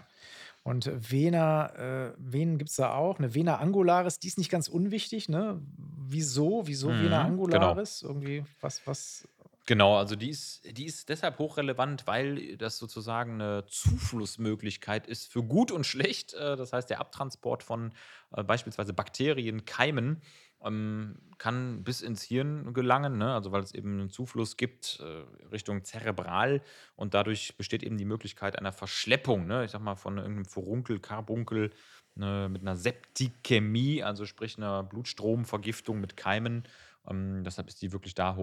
[0.62, 3.18] Und Vena, äh, Venen gibt es da auch.
[3.18, 5.28] Eine Vena angularis, die ist nicht ganz unwichtig.
[5.28, 5.60] Ne?
[5.76, 6.66] Wieso?
[6.66, 7.42] Wieso Mhm, Vena genau.
[7.42, 8.00] angularis?
[8.00, 9.28] Irgendwie, was, was
[9.66, 15.42] Genau, also die ist die ist deshalb hochrelevant, weil das sozusagen 'ne Zuflussmöglichkeit ist für
[15.42, 16.34] gut und schlecht.
[16.34, 17.92] Äh, das heißt, der Abtransport von,
[18.36, 20.20] äh, beispielsweise Bakterien, Keimen,
[20.62, 23.32] ähm, kann bis ins Hirn gelangen, ne?
[23.32, 26.60] Also, weil es eben 'nen Zufluss gibt, äh, Richtung zerebral
[26.94, 29.64] und dadurch besteht eben die Möglichkeit einer Verschleppung, ne?
[29.64, 31.70] Ich sage mal, von irgend 'nem Furunkel, Karbunkel,
[32.16, 36.64] ne, mit 'ner Septikämie, also sprich 'ner Blutstromvergiftung mit Keimen.
[37.08, 38.36] Ähm, deshalb ist die wirklich da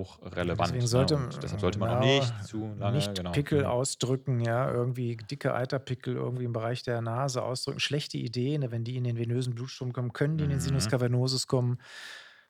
[0.43, 1.08] Ja, deswegen hochrelevant, ne?
[1.08, 3.65] sollte Und deshalb sollte man auch genau, nicht zu lange nicht genau, Pickel mhm.
[3.65, 7.80] ausdrücken, ja, irgendwie dicke Eiterpickel irgendwie im Bereich der Nase ausdrücken.
[7.80, 8.71] Schlechte Idee, ne?
[8.71, 10.89] Wenn die in den venösen Blutstrom kommen, können die in den Sinus Mhm.
[10.89, 11.78] cavernosus kommen.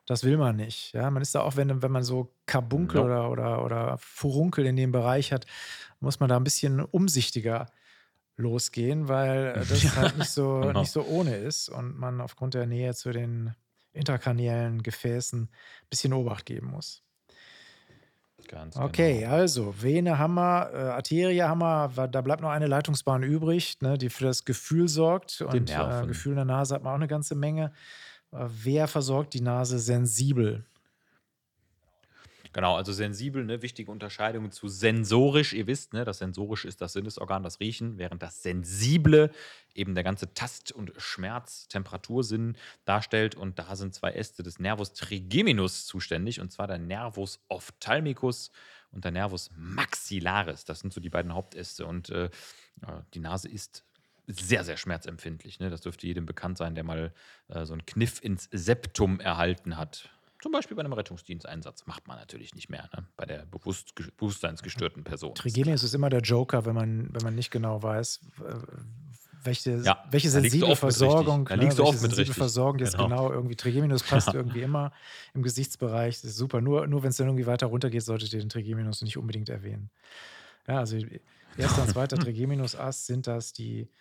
[0.08, 1.12] Das will man nicht, ja?
[1.12, 3.12] Man ist da auch wenn wenn man so Karbunkel Nope.
[3.12, 5.45] oder oder oder Furunkel in dem Bereich hat,
[6.00, 7.67] muss man da 'n bisschen umsichtiger
[8.38, 10.93] losgehen, weil, das halt nicht so nicht genau.
[10.93, 13.56] so ohne ist und man aufgrund der Nähe zu den
[13.93, 15.51] intrakraniellen Gefäßen
[15.89, 17.01] bisschen Obacht geben muss.
[18.47, 19.25] Ganz Okay, genau.
[19.25, 23.97] also Vene haben wir, äh, Arterie haben wir, da bleibt noch eine Leitungsbahn übrig, ne,
[23.97, 26.06] die für das Gefühl sorgt und, äh.
[26.08, 27.73] Gefühl in der Nase hat man auch 'ne ganze Menge.
[28.32, 30.65] Äh, wer versorgt die Nase sensibel?
[32.55, 35.53] Genau, also sensibel, ne, wichtige Unterscheidung zu sensorisch.
[35.53, 39.31] Ihr wisst, ne, das Sensorische ist das Sinnesorgan, das Riechen, während das Sensible
[39.73, 43.35] eben der ganze Tast und Schmerz Temperatursinn darstellt.
[43.35, 48.51] Und da sind 2 Äste des Nervus trigeminus zuständig, und zwar der Nervus ophthalmicus
[48.91, 50.65] und der Nervus maxillaris.
[50.65, 51.85] Das sind so die beiden Hauptäste.
[51.85, 52.29] Und, äh,
[53.13, 53.85] die Nase ist
[54.27, 55.69] sehr, sehr schmerzempfindlich, ne?
[55.69, 57.13] Das dürfte jedem bekannt sein, der mal,
[57.47, 60.09] äh, so 'n Kniff ins Septum erhalten hat.
[60.41, 61.86] Zum Beispiel bei 'nem Rettungsdiensteinsatz.
[61.86, 65.38] Macht man natürlich nicht mehr, ne, bei der bewusst ge bewusstseinsgestörten Person.
[65.38, 68.19] Trigeminus ist immer der Joker, wenn man wenn man nicht genau weiß,
[69.43, 70.75] welche Ja, welche sensible.
[70.75, 72.36] Versorgung, Da ne, liegst du oft mit sensible richtig.
[72.36, 72.97] Versorgung jetzt Genau.
[72.97, 74.34] genau irgendwie Trigeminus passt Ja.
[74.34, 74.91] irgendwie immer
[75.34, 76.21] im Gesichtsbereich.
[76.21, 76.62] Das ist super.
[76.62, 79.89] Nur nur wenn's dann irgendwie weiter runtergeht, solltet ihr den Trigeminus nicht unbedingt erwähnen.
[80.67, 81.21] Ja, also, e
[81.58, 81.82] 1.
[81.84, 82.19] und 2.
[82.21, 83.91] Trigeminusast sind das, die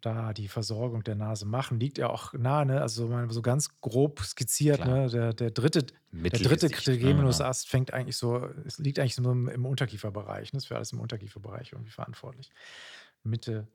[0.00, 1.80] da die Versorgung der Nase machen.
[1.80, 2.80] Liegt ja auch nahe, ne?
[2.82, 5.08] Also, so ganz grob skizziert, ne?
[5.10, 5.68] Der der 3.
[6.32, 6.70] der 3.
[6.70, 7.46] Mittelgesicht, ne, genau.
[7.46, 10.58] Trigeminusast fängt eigentlich so es liegt eigentlich so im im Unterkieferbereich, ne?
[10.58, 12.50] Ist für alles im Unterkieferbereich irgendwie verantwortlich.
[13.22, 13.68] Mitte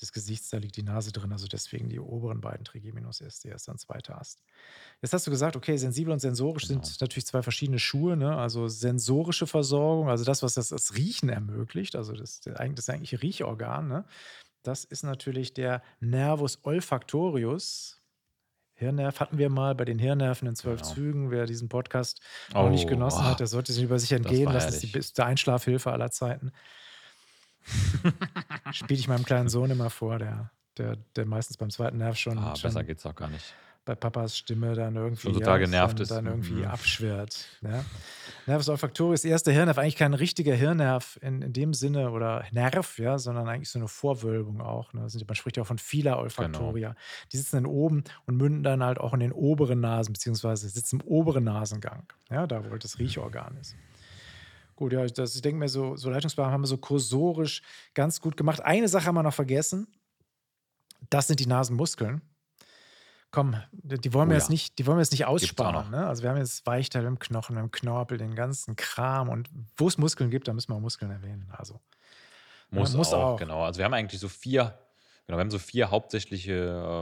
[0.00, 3.68] des Gesichts, da liegt die Nase drin, also deswegen die oberen beiden Trigeminusäste, 1.
[3.68, 3.98] und 2.
[4.08, 4.42] Ast.
[5.02, 6.80] Jetzt hast du gesagt, okay, sensibel und sensorisch Genau.
[6.80, 8.36] sind natürlich 2 verschiedene Schuhe, ne?
[8.36, 12.56] Also, sensorische Versorgung, also das, was das das Riechen ermöglicht, also das das
[12.88, 14.04] eigentliche Riechorgan, ne?
[14.62, 17.96] Das ist natürlich der Nervus olfactorius.
[18.74, 20.94] Hirnnerv hatten wir mal bei den Hirnnerven in 12 Genau.
[20.94, 21.30] Zügen.
[21.30, 22.20] Wer diesen Podcast
[22.54, 24.66] noch nicht Oh, genossen oh, hat, der sollte sich über sich entgehen lassen.
[24.66, 26.52] Das ist die beste Einschlafhilfe aller Zeiten.
[28.72, 31.90] Spiele ich meinem kleinen Sohn immer vor, der der der meistens beim 2.
[31.90, 33.54] Nerv schon Ah, besser schon geht's auch gar nicht.
[33.86, 36.08] Bei Papas Stimme dann irgendwie, total ja, genervt dann ist.
[36.08, 36.66] dann irgendwie Mhm.
[36.66, 37.88] abschwirrt, ne?
[38.46, 39.52] Nervus olfactorius, 1.
[39.52, 43.78] Hirnnerv, eigentlich kein richtiger Hirnnerv in in dem Sinne oder Nerv, ja, sondern eigentlich so
[43.80, 45.02] 'ne Vorwölbung auch, ne?
[45.26, 46.76] Man spricht ja auch von Fila Genau.
[46.76, 46.94] olfactoria.
[47.32, 51.00] Die sitzen dann oben und münden dann halt auch in den oberen Nasen beziehungsweise sitzen
[51.00, 53.74] im oberen Nasengang, ja, da wo halt das Riechorgan ist.
[54.78, 57.62] Gut, ja, das ich denke mir so so Leitungsbahnen haben wir so kursorisch
[57.94, 58.60] ganz gut gemacht.
[58.62, 59.88] Eine Sache haben wir noch vergessen.
[61.10, 62.29] Das sind die Nasenmuskeln.
[63.32, 64.52] Komm, die wollen Oh wir jetzt ja.
[64.52, 66.06] nicht die wollen wir jetzt nicht aussparen, ne?
[66.06, 69.98] Also, wir haben jetzt Weichteil im Knochen, im Knorpel, den ganzen Kram und wo es
[69.98, 71.80] Muskeln gibt, da müssen wir auch Muskeln erwähnen, also
[72.70, 73.38] Muss muss auch, auch.
[73.38, 73.62] genau.
[73.64, 74.76] Also, wir haben eigentlich so 4
[75.26, 76.52] genau, wir haben so 4 hauptsächliche,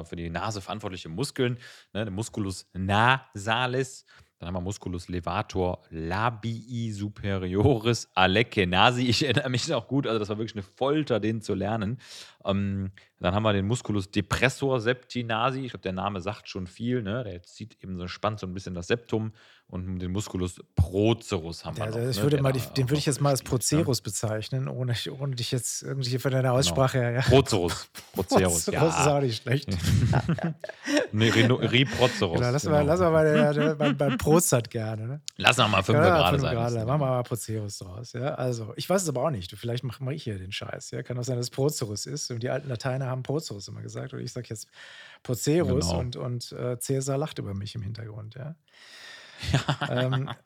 [0.03, 1.59] äh, für die Nase verantwortliche Muskeln,
[1.95, 2.05] ne?
[2.05, 4.05] Der Musculus nasalis,
[4.39, 9.03] dann haben wir Musculus levator labii superioris arlecche nasi.
[9.09, 11.99] Ich erinnere mich noch gut, also das war wirklich 'ne Folter, den zu lernen.
[12.45, 15.61] Ähm, dann haben wir den Musculus depressor septi nasi.
[15.65, 17.25] Ich glaube, der Name sagt schon viel, ne?
[17.25, 19.33] Der zieht eben so spannt so 'n bisschen das Septum
[19.71, 23.01] und den Musculus procerus haben wir Ja, noch, ne, würde mal den auch würde ich
[23.01, 23.51] noch jetzt mal als ne?
[23.51, 26.59] Procerus bezeichnen, ohne ohne dich jetzt irgendwie von deiner Genau.
[26.59, 27.21] Aussprache her, ja.
[27.21, 29.17] Procerus, Procerus, Procerus ist ja.
[29.17, 29.69] auch nicht schlecht.
[31.13, 31.59] Ne, Rhino
[32.35, 32.91] Genau, wir genau.
[32.93, 35.21] lassen wir mal der der beim beim Prostat gerne, ne?
[35.37, 37.17] Lassen wir mal Ja, Fünfer ja, gerade sein lassen, machen wir genau.
[37.17, 38.35] mal Procerus draus, ja?
[38.35, 39.53] Also, ich weiß es aber auch nicht.
[39.53, 41.03] Vielleicht mache mache ich hier den Scheiß, ja?
[41.03, 44.13] Kann auch sein, dass es Procerus ist und die alten Lateiner haben Procerus immer gesagt
[44.15, 44.67] und ich sage jetzt
[45.23, 45.99] Procerus Genau.
[46.01, 48.55] und und, äh, Cäsar lacht über mich im Hintergrund, ja?
[49.89, 50.37] Ähm,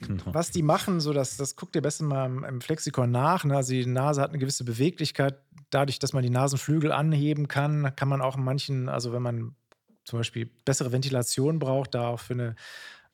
[0.00, 0.34] Genau.
[0.34, 3.44] was die machen, so das das guckt ihr am besten mal im im Flexikon nach,
[3.44, 3.56] ne?
[3.56, 5.40] Also, die Nase hat 'ne gewisse Beweglichkeit.
[5.70, 9.56] Dadurch, dass man die Nasenflügel anheben kann, kann man auch in manchen also, wenn man
[10.04, 12.56] zum Beispiel bessere Ventilation braucht, da auch für 'ne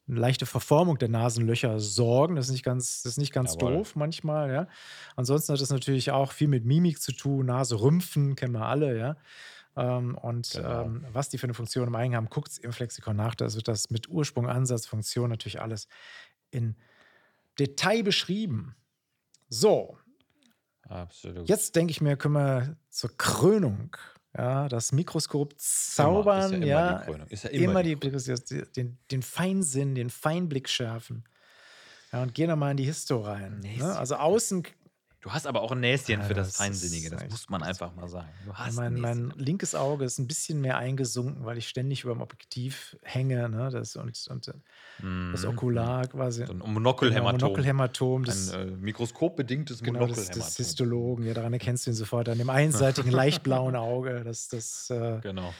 [0.09, 2.37] 'ne leichte Verformung der Nasenlöcher sorgen.
[2.37, 3.57] Das ist nicht ganz das ist nicht ganz Jawohl.
[3.59, 4.69] doof manchmal, ja?
[5.17, 9.17] Ansonsten hat das natürlich auch viel mit Mimik zu tun, Naserümpfen kennen wir alle, ja?
[9.77, 10.85] Ähm, und, Genau.
[10.85, 13.35] ähm, was die für 'ne Funktion im Eigen haben, guckt's im Flexikon nach.
[13.35, 15.89] Da wird das mit Ursprung, Ansatz, Funktion natürlich alles
[16.51, 16.77] in
[17.59, 18.77] Detail beschrieben.
[19.49, 19.99] So,
[20.89, 21.49] Absolut.
[21.49, 23.97] jetzt denke ich mir, können wir zur Krönung,
[24.37, 26.99] ja, das Mikroskop Immer, ist ja zaubern, immer die ja.
[27.29, 31.25] Ist ja immer immer die die, den, den Feinsinn, den Feinblick schärfen.
[32.13, 33.61] Ja, und gehen nochmal in die Histo rein.
[33.61, 33.97] Ne?
[33.97, 34.63] Also außen
[35.27, 37.93] Du hast aber auch ein Näschen Ja, für das das Feinsinnige, das muss man einfach
[37.97, 38.29] mal sagen.
[38.47, 42.23] Mein, ein mein linkes Auge ist ein bisschen mehr eingesunken, weil ich ständig über dem
[42.23, 43.49] Objektiv hänge.
[43.49, 43.69] Ne?
[43.73, 44.55] Das, und, und das
[45.03, 45.35] Mhm.
[45.49, 46.47] Okular quasi.
[46.47, 47.41] So ein Genau, Monokelhämatom.
[47.41, 48.25] Monokelhämatom.
[48.25, 50.41] Das, Ein äh, mikroskopbedingtes genau, das, Monokelhämatom.
[50.43, 51.27] das Histologen.
[51.27, 52.29] Ja, daran erkennst du ihn sofort.
[52.29, 52.49] An dem
[53.03, 55.53] einseitigen, leicht blauen Auge, das, das äh, Genau.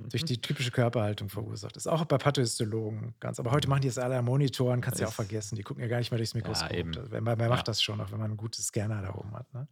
[0.00, 1.86] durch die typische Körperhaltung verursacht ist.
[1.86, 3.38] Auch bei Pathologen ganz.
[3.38, 5.54] Aber heute machen die das alle am Monitoren, kannst du ja auch vergessen.
[5.54, 6.72] Die gucken ja gar nicht mehr durchs Mikroskop.
[6.72, 6.92] eben.
[6.92, 7.62] Das- wer, wer macht Ja.
[7.62, 9.52] das schon, auch wenn man einen guten Scanner da oben hat.
[9.54, 9.68] Ne?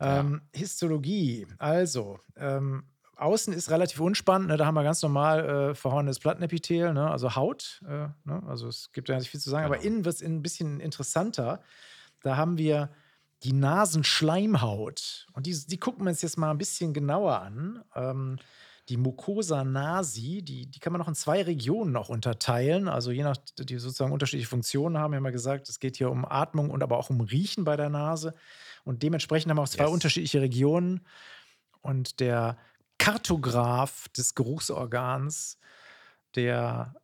[0.00, 0.20] Ja.
[0.20, 1.46] Ähm, Histologie.
[1.58, 2.84] Also, ähm,
[3.16, 4.48] außen ist relativ unspannend.
[4.48, 4.56] Ne?
[4.56, 7.10] Da haben wir ganz normal äh, verhornenes Plattenepithel, ne?
[7.10, 7.82] also Haut.
[7.86, 8.42] Äh, ne?
[8.46, 9.66] Also es gibt ja nicht viel zu sagen.
[9.66, 9.86] Aber Genau.
[9.86, 11.60] innen wird es ein bisschen interessanter.
[12.22, 12.90] Da haben wir
[13.42, 15.26] die Nasenschleimhaut.
[15.32, 17.84] Und die, die gucken wir uns jetzt mal ein bisschen genauer an.
[17.94, 18.38] Ähm,
[18.88, 22.88] die Mucosa nasi, die, die kann man noch in zwei Regionen noch unterteilen.
[22.88, 25.12] Also je nach, die sozusagen unterschiedliche Funktionen haben.
[25.12, 27.76] Wir haben ja gesagt, es geht hier um Atmung und aber auch um Riechen bei
[27.76, 28.34] der Nase.
[28.84, 29.92] Und dementsprechend haben wir auch zwei Yes.
[29.92, 31.06] unterschiedliche Regionen.
[31.82, 32.56] Und der
[32.98, 35.58] Kartograph des Geruchsorgans,
[36.34, 36.94] der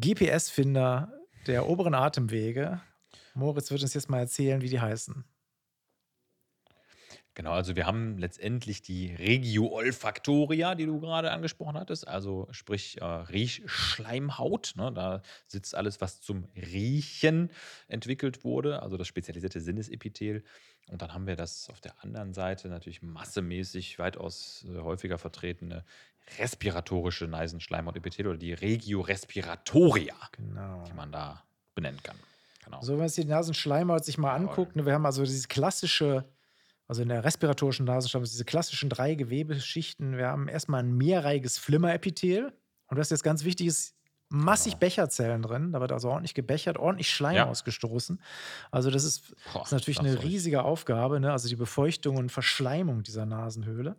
[0.00, 1.12] GPS-Finder
[1.46, 2.80] der oberen Atemwege,
[3.34, 5.24] Moritz wird uns jetzt mal erzählen, wie die heißen.
[7.36, 13.00] Genau, also wir haben letztendlich die Regio olfactoria, die du gerade angesprochen hattest, also sprich
[13.00, 14.74] äh, Riechschleimhaut.
[14.76, 14.92] Ne?
[14.92, 17.50] Da sitzt alles, was zum Riechen
[17.88, 20.44] entwickelt wurde, also das spezialisierte Sinnesepithel.
[20.88, 25.84] Und dann haben wir das auf der anderen Seite natürlich massemäßig weitaus äh, häufiger vertretene
[26.38, 30.84] respiratorische Nasenschleimhautepithel oder die Regio respiratoria, Genau.
[30.84, 31.42] die man da
[31.74, 32.16] benennen kann.
[32.64, 32.80] Genau.
[32.80, 36.24] So, wenn man sich die Nasenschleimhaut sich mal anguckt, ne, wir haben also diese klassische,
[36.94, 40.16] also in der respiratorischen Nasenschleimhaut, diese klassischen drei Gewebeschichten.
[40.16, 42.52] Wir haben erstmal ein mehrreihiges Flimmerepithel.
[42.86, 43.96] Und was jetzt ganz wichtig ist,
[44.28, 44.80] massig Genau.
[44.80, 45.72] Becherzellen drin.
[45.72, 47.46] Da wird also ordentlich gebechert, ordentlich Schleim Ja.
[47.48, 48.22] ausgestoßen.
[48.70, 51.32] Also, das ist, Boah, ist natürlich das eine riesige Aufgabe, ne?
[51.32, 53.96] also die Befeuchtung und Verschleimung dieser Nasenhöhle.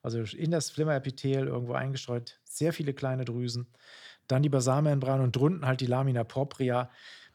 [0.00, 3.66] Also in das Flimmerepithel irgendwo eingestreut, sehr viele kleine Drüsen.
[4.26, 6.90] Dann die Basalmembran und drunten halt die Lamina propria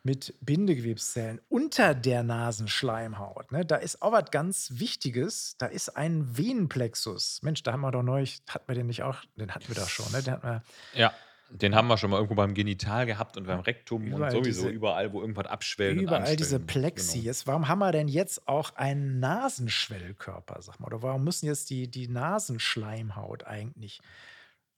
[0.07, 3.51] mit Bindegewebszellen unter der Nasenschleimhaut.
[3.51, 3.65] Ne?
[3.65, 5.55] Da ist auch was ganz Wichtiges.
[5.57, 7.41] Da ist ein Venenplexus.
[7.43, 9.17] Mensch, da haben wir doch neulich, hatten wir den nicht auch?
[9.35, 10.09] Den hatten wir doch schon.
[10.13, 10.23] Ne?
[10.23, 11.13] Den hatten wir, Ja,
[11.49, 14.69] den haben wir schon mal irgendwo beim Genital gehabt und beim Rektum und sowieso diese-
[14.69, 15.97] überall, wo irgendwas abschwellt.
[15.97, 16.59] und überall diese.
[16.59, 17.21] Plexi.
[17.21, 17.35] Genau.
[17.45, 20.87] Warum haben wir denn jetzt auch einen Nasenschwellkörper, sag mal?
[20.87, 23.99] Oder warum müssen jetzt die, die Nasenschleimhaut eigentlich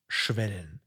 [0.07, 0.79] schwellen?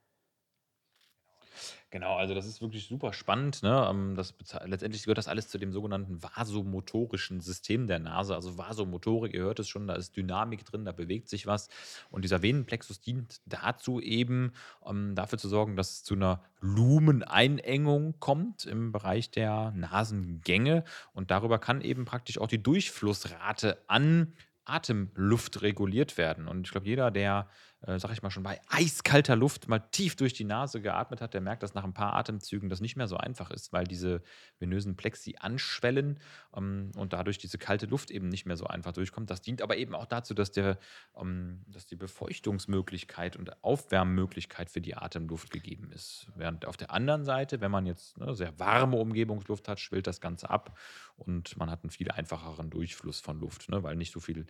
[1.92, 3.62] Genau, also das ist wirklich super spannend.
[3.62, 3.86] Ne?
[3.90, 8.34] Ähm, Das letztendlich gehört das alles zu dem sogenannten vasomotorischen System der Nase.
[8.34, 11.68] Also Vasomotorik, ihr hört es schon, da ist Dynamik drin, da bewegt sich was.
[12.10, 18.18] Und dieser Venenplexus dient dazu eben, um dafür zu sorgen, dass es zu einer Lumeneinengung
[18.20, 20.84] kommt im Bereich der Nasengänge.
[21.12, 24.32] Und darüber kann eben praktisch auch die Durchflussrate an
[24.64, 26.48] Atemluft reguliert werden.
[26.48, 27.48] Und ich glaube, jeder, der,
[27.86, 31.34] äh, sag ich mal, schon bei eiskalter Luft mal tief durch die Nase geatmet hat,
[31.34, 34.22] der merkt, dass nach ein paar Atemzügen das nicht mehr so einfach ist, weil diese
[34.58, 36.20] venösen Plexi anschwellen
[36.56, 39.30] ähm, und dadurch diese kalte Luft eben nicht mehr so einfach durchkommt.
[39.30, 40.78] Das dient aber eben auch dazu, dass, der,
[41.16, 46.28] ähm, dass die Befeuchtungsmöglichkeit und Aufwärmmöglichkeit für die Atemluft gegeben ist.
[46.36, 50.20] Während auf der anderen Seite, wenn man jetzt ne, sehr warme Umgebungsluft hat, schwillt das
[50.20, 50.78] Ganze ab
[51.16, 54.46] und man hat einen viel einfacheren Durchfluss von Luft, ne, weil nicht so viel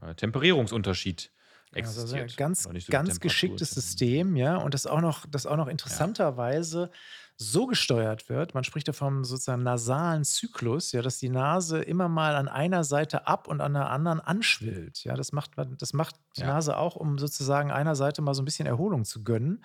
[0.00, 1.30] äh, Temperierungsunterschied
[1.74, 2.30] Also existiert.
[2.30, 6.90] ein ganz, so ganz geschicktes System, ja, und das auch noch, das auch noch interessanterweise
[7.36, 8.54] so gesteuert wird.
[8.54, 12.84] Man spricht ja vom sozusagen nasalen Zyklus, ja, dass die Nase immer mal an einer
[12.84, 15.02] Seite ab und an der anderen anschwillt.
[15.04, 16.48] Ja, das macht man, das macht die Ja.
[16.48, 19.64] Nase auch, um sozusagen einer Seite mal so ein bisschen Erholung zu gönnen.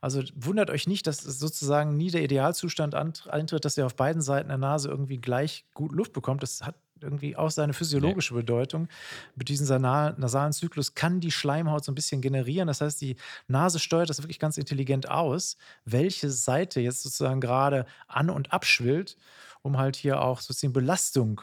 [0.00, 4.20] Also wundert euch nicht, dass es sozusagen nie der Idealzustand eintritt, dass ihr auf beiden
[4.20, 6.42] Seiten der Nase irgendwie gleich gut Luft bekommt.
[6.42, 8.88] Das hat irgendwie auch seine physiologische Bedeutung.
[9.34, 12.68] Mit diesem nasalen Zyklus kann die Schleimhaut so ein bisschen generieren.
[12.68, 13.16] Das heißt, die
[13.48, 19.16] Nase steuert das wirklich ganz intelligent aus, welche Seite jetzt sozusagen gerade an- und abschwillt,
[19.62, 21.40] um halt hier auch sozusagen Belastung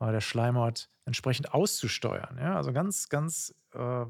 [0.00, 2.38] äh, der Schleimhaut entsprechend auszusteuern.
[2.38, 4.04] Ja, also ganz, ganz äh,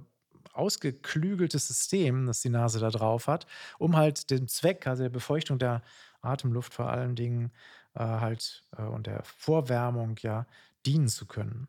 [0.53, 3.47] ausgeklügeltes System, das die Nase da drauf hat,
[3.79, 5.83] um halt den Zweck, also der Befeuchtung der
[6.23, 7.53] Atemluft vor allen Dingen
[7.97, 10.47] äh, halt äh, und der Vorwärmung ja
[10.85, 11.69] dienen zu können.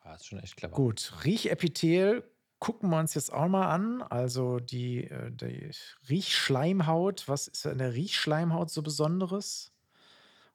[0.00, 0.74] Ah, ist schon echt clever.
[0.74, 2.22] Gut, Riechepithel
[2.58, 4.02] gucken wir uns jetzt auch mal an.
[4.02, 5.70] Also die, äh, die
[6.08, 7.28] Riechschleimhaut.
[7.28, 9.72] Was ist in der Riechschleimhaut so Besonderes?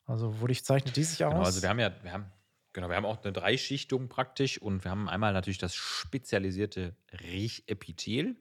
[0.05, 1.61] Also, wodurch zeichnet die sich Genau, also aus?
[1.61, 2.25] wir haben ja wir haben
[2.73, 8.35] genau, wir haben auch eine Dreischichtung praktisch und wir haben einmal natürlich das spezialisierte Riechepithel,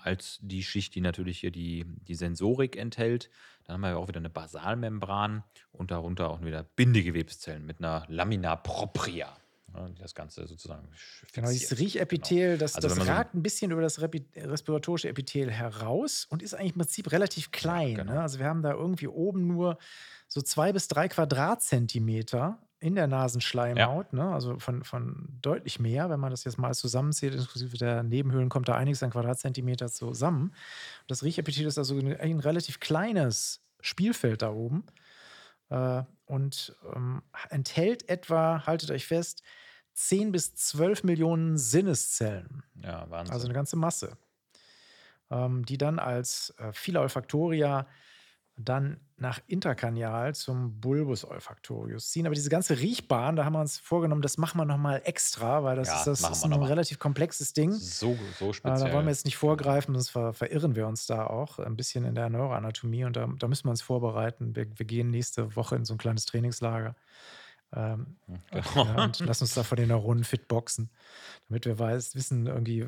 [0.00, 3.30] als die Schicht, die natürlich hier die die Sensorik enthält.
[3.64, 5.42] Dann haben wir ja auch wieder eine Basalmembran
[5.72, 9.36] und darunter auch wieder Bindegewebszellen mit einer Lamina propria,
[9.74, 10.88] ja, die das Ganze sozusagen
[11.32, 11.78] Genau, dieses fixiert.
[11.78, 11.86] Genau.
[11.86, 16.42] Riechepithel, das Also, das man so ragt ein bisschen über das respiratorische Epithel heraus und
[16.42, 18.04] ist eigentlich im Prinzip relativ ja, klein, ne?
[18.04, 18.20] genau.
[18.20, 19.78] Also, wir haben da irgendwie oben nur
[20.28, 23.08] so 2 bis 3 Quadratzentimeter in der
[23.74, 24.32] Ja, Nasenschleimhaut, ne?
[24.32, 28.68] Also, von von deutlich mehr, wenn man das jetzt mal zusammenzählt, inklusive der Nebenhöhlen kommt
[28.68, 30.54] da einiges an Quadratzentimeter zusammen.
[31.08, 34.84] Das Riechepithel ist also 'n ein relativ kleines Spielfeld da oben,
[35.70, 39.42] äh, und, ähm, enthält etwa, haltet euch fest,
[39.94, 43.54] 10 bis 12 Millionen Sinneszellen, ja, also eine Wahnsinn.
[43.54, 44.18] ganze Masse,
[45.30, 47.86] ähm, die dann als, äh, viele Olfaktoria
[48.56, 52.26] dann nach intrakranial zum Bulbus olfactorius ziehen.
[52.26, 55.62] Aber diese ganze Riechbahn, da haben wir uns vorgenommen, das machen wir noch mal extra,
[55.64, 56.66] weil das ist Ja, das ist wir 'n noch mal.
[56.66, 57.82] relativ komplexes Ding.
[57.82, 61.06] So so Äh, da wollen wir speziell, jetzt nicht vorgreifen, sonst ver verirren wir uns
[61.06, 64.56] da auch ein bisschen in der Neuroanatomie und da da müssen wir uns vorbereiten.
[64.56, 66.96] Wir wir gehen nächste Woche in so ein kleines Trainingslager.
[67.76, 68.84] Ähm, Hm, genau.
[68.86, 70.90] ja, und lass uns da vor den Neuronen fit boxen,
[71.48, 72.86] damit wir weiß wissen irgendwie,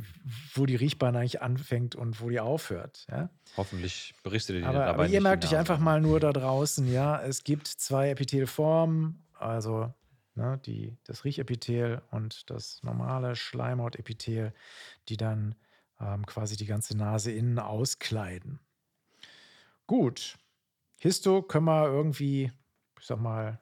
[0.54, 3.28] wo die Riechbahn eigentlich anfängt und wo die aufhört, ja?
[3.56, 6.20] Hoffentlich brichst du dir Aber aber dabei ihr nicht die merkt euch einfach mal nur
[6.20, 9.92] da draußen, ja, es gibt 2 Epithelformen, also,
[10.34, 14.54] ne, die das Riechepithel und das normale Schleimhautepithel,
[15.10, 15.54] die dann,
[16.00, 18.58] ähm, quasi die ganze Nase innen auskleiden.
[19.86, 20.38] Gut,
[20.98, 22.52] Histo können wir irgendwie,
[22.98, 23.60] ich sage mal,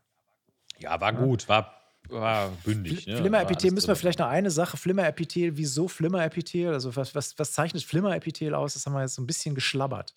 [0.78, 1.18] Ja, war ne?
[1.18, 1.72] gut, war
[2.08, 3.14] war Fl bündig, ne?
[3.14, 6.72] War Flimmerepithel alles müssen wir vielleicht noch eine Sache Flimmerepithel, wieso Flimmerepithel?
[6.72, 8.74] Also, was was was zeichnet Flimmerepithel aus?
[8.74, 10.14] Das haben wir jetzt so 'n bisschen geschlabbert.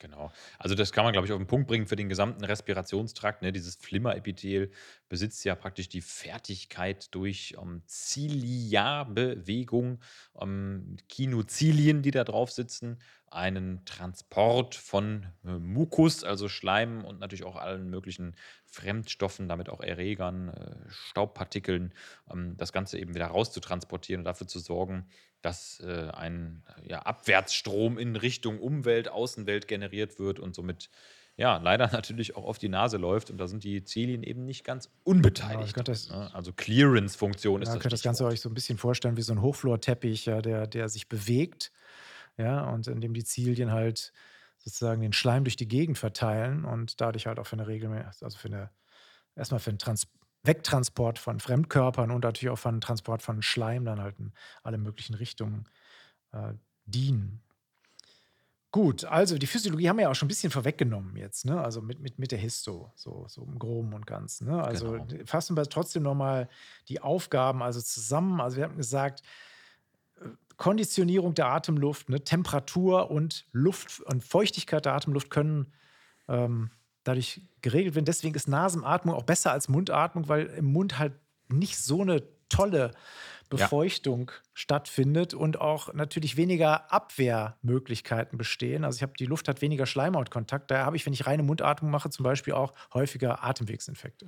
[0.00, 0.30] Genau.
[0.58, 3.50] Also, das kann man, glaube ich, auf den Punkt bringen für den gesamten Respirationstrakt, ne?
[3.52, 4.70] Dieses Flimmerepithel
[5.08, 10.00] besitzt ja praktisch die Fertigkeit durch, ähm, Ziliarbewegung,
[10.40, 17.44] ähm, Kinozilien, die da drauf sitzen, einen Transport von, äh, Mukus, also Schleim und natürlich
[17.44, 18.36] auch allen möglichen
[18.66, 21.92] Fremdstoffen, damit auch Erregern, äh, Staubpartikeln,
[22.30, 25.08] ähm, das Ganze eben wieder rauszutransportieren und dafür zu sorgen,
[25.42, 30.90] dass äh, ein ja, Abwärtsstrom in Richtung Umwelt, Außenwelt generiert wird und somit
[31.36, 33.30] ja leider natürlich auch auf die Nase läuft.
[33.30, 34.90] Und da sind die Zelien eben nicht ganz
[35.66, 35.88] ihr unbeteiligt könnt dran.
[35.88, 36.34] das Ne?
[36.34, 39.22] Also Clearance-Funktion ist ja, ihr das könnt das Ganze euch so 'n bisschen vorstellen wie
[39.22, 41.72] so 'n Hochflorteppich, ja, der der sich bewegt,
[42.38, 44.12] ja, und in dem die Zilien halt
[44.58, 48.38] sozusagen den Schleim durch die Gegend verteilen und dadurch halt auch für 'ne regelmä also
[48.38, 48.70] für 'ne
[49.36, 50.08] erst mal für 'n Trans
[50.48, 54.34] Wegtransport von Fremdkörpern und natürlich auch von Transport von Schleim dann halt in
[54.64, 55.66] alle möglichen Richtungen,
[56.32, 56.54] äh,
[56.86, 57.42] dienen.
[58.70, 61.58] Gut, also die Physiologie haben wir ja auch schon 'n bisschen vorweggenommen jetzt, ne?
[61.58, 64.62] Also mit mit mit der Histo, so so im Groben und Ganzen, ne?
[64.62, 65.18] Also, Genau.
[65.24, 66.48] fassen wir trotzdem noch mal
[66.88, 68.42] die Aufgaben also zusammen.
[68.42, 69.22] Also, wir hatten gesagt,
[70.20, 72.24] äh, Konditionierung der Atemluft, ne?
[72.24, 75.72] Temperatur und Luft und Feuchtigkeit der Atemluft können,
[76.28, 76.70] ähm,
[77.04, 78.04] dadurch geregelt werden.
[78.06, 81.14] Deswegen ist Nasenatmung auch besser als Mundatmung, weil im Mund halt
[81.48, 82.92] nicht so 'ne tolle
[83.56, 88.84] Ja, Befeuchtung stattfindet und auch natürlich weniger Abwehrmöglichkeiten bestehen.
[88.84, 90.70] Also, ich habe die Luft hat weniger Schleimhautkontakt.
[90.70, 94.26] Daher habe ich, wenn ich reine Mundatmung mache, zum Beispiel auch häufiger Atemwegsinfekte.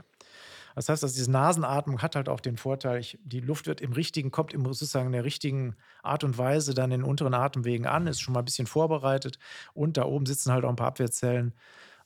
[0.77, 3.93] Das heißt also, diese Nasenatmung hat halt auch den Vorteil, ich die Luft wird im
[3.93, 7.87] richtigen kommt im sozusagen in der richtigen Art und Weise dann in den unteren Atemwegen
[7.87, 9.39] an, ist schon mal 'n bisschen vorbereitet
[9.75, 11.55] und da oben sitzen halt auch 'n paar Abwehrzellen,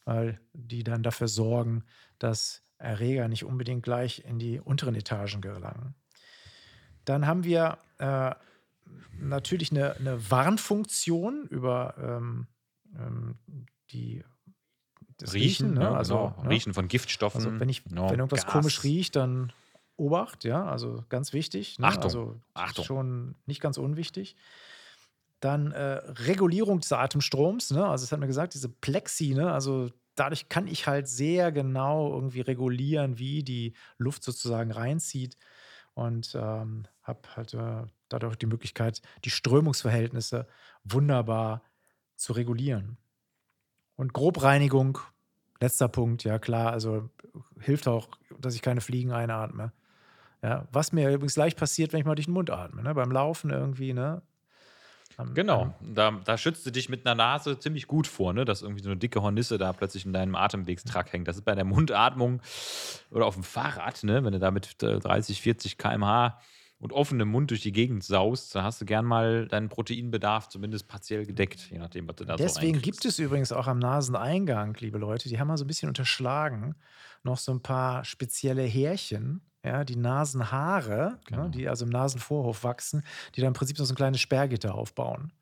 [0.07, 1.85] äh, die dann dafür sorgen,
[2.19, 5.95] dass Erreger nicht unbedingt gleich in die unteren Etagen gelangen.
[7.05, 8.35] Dann haben wir, äh,
[9.13, 12.49] natürlich 'ne 'ne Warnfunktion über, ähm,
[12.97, 13.39] ähm,
[13.91, 14.25] die
[15.19, 15.91] das Riechen, riechen, ne?
[15.91, 15.95] ne?
[15.95, 16.43] Also, Genau.
[16.43, 16.49] ne?
[16.49, 16.89] Riechen von
[17.33, 18.21] Also, Giftstoffen, wenn ich wenn ne?
[18.21, 18.85] irgendwas komisch Gas.
[18.85, 19.53] riecht, dann
[19.97, 21.91] Obacht, ja, also ganz wichtig, ne?
[21.91, 22.91] Achtung, Also, Achtung.
[22.91, 24.37] schon nicht ganz unwichtig.
[25.45, 27.87] Dann, äh, Regulierung des Atemstroms, ne?
[27.87, 29.53] Also, das hatten wir gesagt, diese Plexi, ne?
[29.53, 35.37] Also, dadurch kann ich halt sehr genau irgendwie regulieren, wie die Luft sozusagen reinzieht
[35.93, 40.47] und, ähm, habe halt, äh, dadurch die Möglichkeit, die Strömungsverhältnisse
[40.83, 41.63] wunderbar
[42.17, 42.97] zu regulieren.
[43.97, 44.99] Und Grobreinigung,
[45.61, 47.11] letzter Punkt, ja klar, also
[47.61, 49.73] hilft auch, dass ich keine Fliegen einatme.
[50.43, 52.95] Ja, was mir übrigens leicht passiert, wenn ich mal durch den Mund atme, ne?
[52.95, 54.23] Beim Laufen irgendwie, ne?
[55.19, 58.63] Am Genau, da da schützt du dich mit 'ner Nase ziemlich gut vor, ne, dass
[58.63, 61.27] irgendwie so 'ne dicke Hornisse da plötzlich in deinem Atemwegstrakt hängt.
[61.27, 62.41] Das ist bei der Mundatmung
[63.11, 66.39] oder auf'm Fahrrad, ne, wenn du da mit, äh, 30, 40 km/h
[66.79, 70.87] und offenem Mund durch die Gegend saust, dann hast du gern mal deinen Proteinbedarf zumindest
[70.89, 74.75] partiell gedeckt, je nachdem, was du da so Deswegen gibt es übrigens auch am Naseneingang,
[74.81, 76.75] liebe Leute, die haben wir so ein bisschen unterschlagen,
[77.23, 81.55] noch so ein paar spezielle Härchen, ja, die Nasenhaare, ne, Genau.
[81.55, 83.05] die also im Nasenvorhof wachsen,
[83.35, 85.33] die dann im Prinzip so 'n kleines Sperrgitter aufbauen,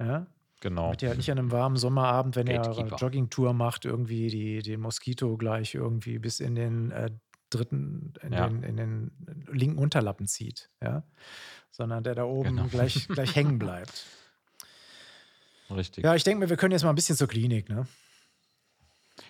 [0.00, 0.28] ja?
[0.62, 0.96] Genau.
[0.96, 3.00] Damit ihr halt nicht an 'nem warmen Sommerabend, wenn ihr eure.
[3.00, 7.10] Joggingtour macht, irgendwie die den Moskito gleich irgendwie bis in den, äh,
[7.50, 8.14] 3.
[8.22, 8.56] in Ja.
[8.58, 9.12] den in den
[9.52, 11.04] linken Unterlappen zieht, ja?
[11.72, 12.64] Sondern der da Genau.
[12.64, 14.10] oben gleich gleich hängen bleibt.
[15.70, 16.04] Richtig.
[16.04, 17.86] Ja, ich denke mir, wir können jetzt mal 'n bisschen zur Klinik, ne?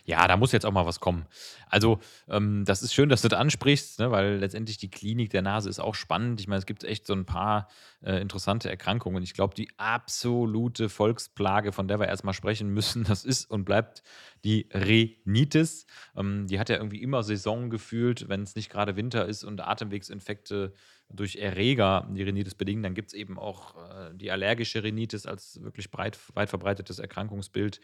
[0.05, 1.27] Ja, da muss jetzt auch mal was kommen.
[1.69, 5.43] Also, ähm, das ist schön, dass du das ansprichst, ne, weil letztendlich die Klinik der
[5.43, 6.41] Nase ist auch spannend.
[6.41, 7.69] Ich meine, es gibt echt so ein paar,
[8.03, 9.23] äh, interessante Erkrankungen.
[9.23, 13.65] Ich glaube, die absolute Volksplage, von der wir erst mal sprechen müssen, das ist und
[13.65, 14.03] bleibt
[14.45, 15.87] die Rhinitis.
[16.17, 19.61] Ähm, die hat ja irgendwie immer Saison gefühlt, wenn es nicht gerade Winter ist und
[19.61, 20.73] Atemwegsinfekte
[21.09, 25.63] durch Erreger die Rhinitis bedingen, dann gibt es eben auch, äh, die allergische Rhinitis als
[25.63, 27.81] wirklich breit weit verbreitetes Erkrankungsbild.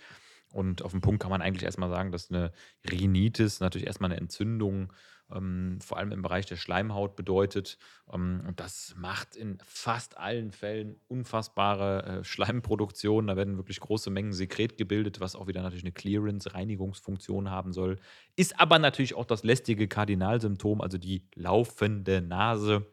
[0.52, 2.52] Und auf 'n Punkt kann man eigentlich erst mal sagen, dass 'ne
[2.90, 4.92] Rhinitis natürlich erst mal 'ne Entzündung,
[5.32, 7.78] ähm, vor allem im Bereich der Schleimhaut bedeutet.
[8.12, 13.26] Ähm, und das macht in fast allen Fällen unfassbare, äh, Schleimproduktion.
[13.28, 17.72] Da werden wirklich große Mengen Sekret gebildet, was auch wieder natürlich 'ne Clearance Reinigungsfunktion haben
[17.72, 17.98] soll.
[18.36, 22.86] Ist aber natürlich auch das lästige Kardinalsymptom, also die laufende Nase,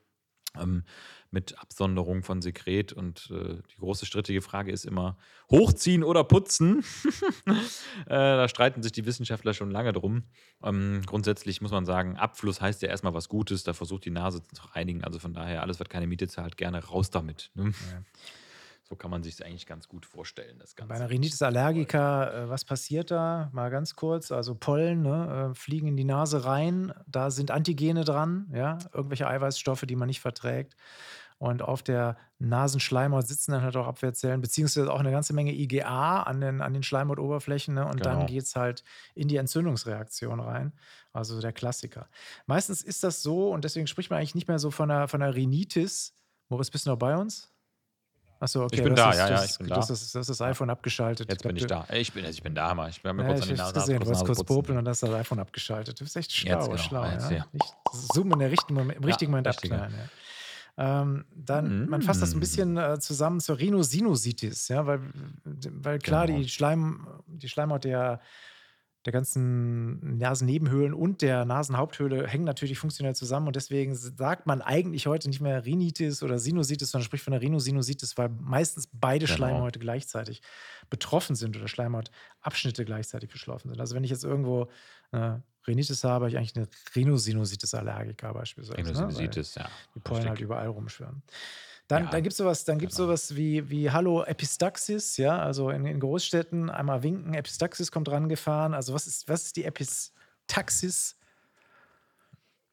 [0.59, 0.83] ähm,
[1.31, 2.93] mit Absonderung von Sekret.
[2.93, 5.17] Und, äh, die große strittige Frage ist immer:
[5.51, 6.83] „Hochziehen oder putzen?“
[8.05, 10.23] Äh, da streiten sich die Wissenschaftler schon lange drum.
[10.63, 13.63] Ähm, grundsätzlich muss man sagen, Abfluss heißt ja erst mal was Gutes.
[13.63, 15.03] Da versucht die Nase zu reinigen.
[15.03, 17.73] Also, von daher, alles, was keine Miete zahlt, gerne raus damit, ne?
[17.91, 18.03] Ja.
[18.91, 20.97] So kann man sich's eigentlich ganz gut vorstellen, das Bei Ganze.
[20.97, 23.49] 'ner Rhinitis allergica, äh, was passiert da?
[23.53, 26.91] Mal ganz kurz, also Pollen, ne, äh, fliegen in die Nase rein.
[27.05, 30.75] Da sind Antigene dran, ja, irgendwelche Eiweißstoffe, die man nicht verträgt.
[31.37, 36.23] Und auf der Nasenschleimhaut sitzen dann halt auch Abwehrzellen, beziehungsweise auch 'ne ganze Menge IgA
[36.23, 37.85] an den an den Schleimhautoberflächen, ne?
[37.87, 38.25] Und dann Genau.
[38.25, 38.83] geht's halt
[39.15, 40.73] in die Entzündungsreaktion rein,
[41.13, 42.09] also der Klassiker.
[42.47, 45.19] Meistens ist das so und deswegen spricht man eigentlich nicht mehr so von 'ner von
[45.21, 46.15] 'ner Rhinitis.
[46.49, 47.49] Moritz, bist du noch bei uns?
[48.41, 49.89] Ach so, Ich okay, bin da, das ja, ja, ich bin da.
[49.89, 50.53] das hast das Ja.
[50.53, 51.29] iPhone abgeschaltet.
[51.29, 51.87] Ich Jetzt bin ich da.
[51.91, 52.89] Ich bin ich bin da, mal.
[52.89, 53.99] Ich habe mir Ja, kurz ich an die Nase gesehen.
[53.99, 55.99] Du wolltest kurz popeln und hast das iPhone abgeschaltet.
[55.99, 56.89] Du bist echt Jetzt, schlau, genau.
[56.89, 57.29] schlau, Jetzt ja?
[57.29, 57.45] hier.
[57.51, 60.09] Nicht zoomen in der richtigen im Ja, richtigen Moment abknallen, ja.
[60.77, 62.39] Ähm, dann man fasst das 'n Mm.
[62.39, 65.01] bisschen, äh, zusammen zur Rhinosinusitis, ja, weil
[65.43, 66.27] weil klar, Genau.
[66.27, 68.21] die Schleim die Schleimhaut der
[69.05, 75.07] der ganzen Nasennebenhöhlen und der Nasenhaupthöhle hängen natürlich funktionell zusammen und deswegen sagt man eigentlich
[75.07, 79.35] heute nicht mehr Rhinitis oder Sinusitis, sondern spricht von der Rhinosinusitis, weil meistens beide Genau.
[79.35, 80.41] Schleimhäute gleichzeitig
[80.89, 83.79] betroffen sind oder Schleimhautabschnitte gleichzeitig betroffen sind.
[83.79, 84.69] Also, wenn ich jetzt irgendwo,
[85.11, 85.37] äh,
[85.67, 90.39] Rhinitis habe, habe ich eigentlich 'ne Rhinosinusitis allergica beispielsweise, ne, Rhinosinusitis, ja, die Pollen halt
[90.39, 90.41] richtig.
[90.41, 91.23] überall rumschwirren.
[91.89, 93.09] Dann Ja, dann gibt's so was dann gibt's genau.
[93.09, 98.75] was wie wie Haloepistaxis, ja, also in in Großstädten einmal winken, Epistaxis kommt rangefahren.
[98.75, 101.19] Also, was ist was ist die Epistaxis?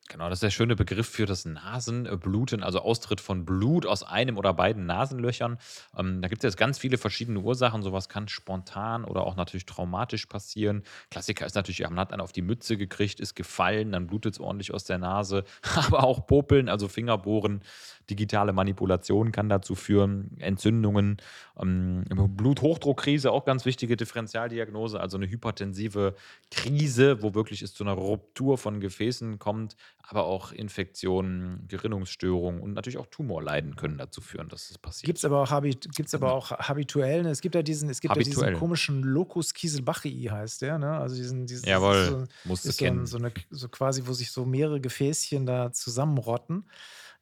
[0.09, 4.39] Genau, das ist der schöne Begriff für das Nasenbluten, also Austritt von Blut aus einem
[4.39, 5.59] oder beiden Nasenlöchern.
[5.97, 7.83] Ähm, da gibt's jetzt ganz viele verschiedene Ursachen.
[7.83, 10.85] So was kann spontan oder auch natürlich traumatisch passieren.
[11.11, 14.73] Klassiker ist natürlich, man hat einen auf die Mütze gekriegt, ist gefallen, dann blutet's ordentlich
[14.73, 15.45] aus der Nase.
[15.75, 17.63] Aber auch Popeln, also Fingerbohren,
[18.11, 21.19] digitale Manipulation kann dazu führen, Entzündungen,
[21.61, 22.05] ähm,
[22.37, 26.15] Bluthochdruckkrise, auch ganz wichtige Differentialdiagnose, also 'ne hypertensive
[26.51, 32.73] Krise, wo wirklich es zu 'ner Ruptur von Gefäßen kommt, aber auch Infektionen, Gerinnungsstörungen und
[32.75, 35.05] natürlich auch Tumorleiden können dazu führen, dass es passiert.
[35.05, 35.63] Gibt's aber auch
[35.95, 37.31] gibt's aber auch habituell, ne?
[37.31, 40.91] Es gibt ja diesen es gibt ja diesen komischen Locus Kieselbachii heißt der, ne?
[40.99, 43.07] Also diesen diesen Jawohl, so musst ist so kennen.
[43.07, 46.69] so 'ne so quasi, wo sich so mehrere Gefäßchen da zusammenrotten.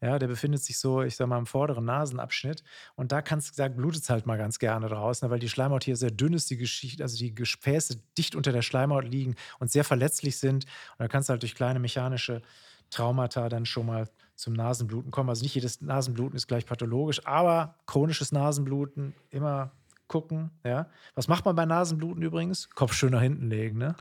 [0.05, 2.63] Ja, der befindet sich so, ich sage mal, im vorderen Nasenabschnitt.
[2.95, 5.97] Und da kannst da blutet's halt mal ganz gerne draus, ne, weil die Schleimhaut hier
[5.97, 9.83] sehr dünn ist, die Geschicht also die Gefäße dicht unter der Schleimhaut liegen und sehr
[9.83, 10.67] verletzlich sind.
[10.67, 12.43] Und da kann's halt durch kleine mechanische
[12.91, 15.31] Traumata dann schon mal zum Nasenbluten kommen.
[15.31, 19.71] Also, nicht jedes Nasenbluten ist gleich pathologisch, aber chronisches Nasenbluten immer
[20.07, 20.91] gucken, ja?
[21.15, 22.69] Was macht man bei Nasenbluten übrigens?
[22.69, 23.95] Kopf schön nach hinten legen, ne?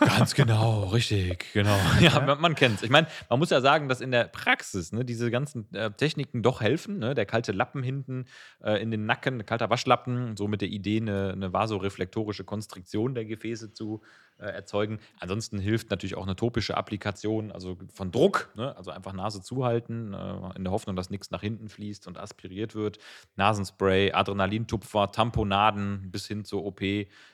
[0.00, 1.76] Ganz genau, richtig, genau.
[2.00, 2.82] Ja, man man kennt's.
[2.82, 6.42] Ich meine, man muss ja sagen, dass in der Praxis, ne, diese ganzen, äh, Techniken
[6.42, 7.14] doch helfen, ne?
[7.14, 8.26] Der kalte Lappen hinten,
[8.62, 13.24] äh, in den Nacken, kalter Waschlappen, so mit der Idee, 'ne 'ne vasoreflektorische Konstriktion der
[13.24, 14.02] Gefäße zu,
[14.38, 14.98] äh, erzeugen.
[15.20, 18.76] Ansonsten hilft natürlich auch eine topische Applikation, also von Druck, ne?
[18.76, 22.74] also einfach Nase zuhalten, äh, in der Hoffnung, dass nichts nach hinten fließt und aspiriert
[22.74, 22.98] wird.
[23.36, 26.80] Nasenspray, Adrenalintupfer, Tamponaden bis hin zur OP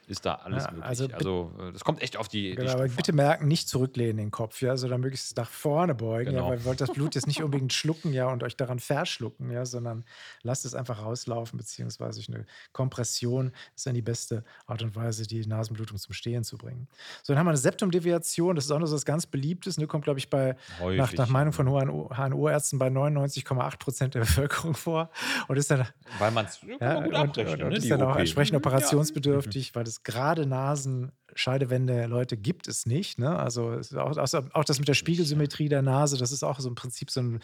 [0.07, 0.87] ist da alles Ja, möglich.
[0.87, 3.69] also Also äh, das kommt echt auf die, die Genau, aber Stufe bitte merken, nicht
[3.69, 6.51] zurücklehnen den Kopf, ja, sondern möglichst nach vorne beugen, ja, Genau.
[6.51, 9.65] weil ihr wollt das Blut jetzt nicht unbedingt schlucken, ja, und euch daran verschlucken, ja,
[9.65, 10.05] sondern
[10.43, 15.47] lasst es einfach rauslaufen, beziehungsweise eine Kompression ist dann die beste Art und Weise, die
[15.47, 16.89] Nasenblutung zum Stehen zu bringen.
[17.23, 19.87] So, dann haben wir eine Septumdeviation, das ist auch noch so was ganz Beliebtes, ne,
[19.87, 20.57] kommt, glaube ich, bei,
[20.97, 21.29] nach, nach.
[21.29, 25.11] Meinung von HNO-Ärzten bei 99,8 Prozent der Bevölkerung vor
[25.49, 25.87] und ist dann
[26.19, 27.77] Weil man es ja, gut und, und, und ne?
[27.77, 28.67] ist dann auch entsprechend Hm, Ja.
[28.67, 33.19] operationsbedürftig, weil das gerade Nasenscheidewände Leute gibt es nicht.
[33.19, 33.37] Ne?
[33.39, 36.69] Also es auch, auch, auch das mit der Spiegelsymmetrie der Nase, das ist auch so
[36.69, 37.41] im Prinzip so ein,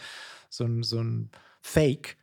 [0.50, 1.30] so ein, so ein
[1.62, 2.16] Fake.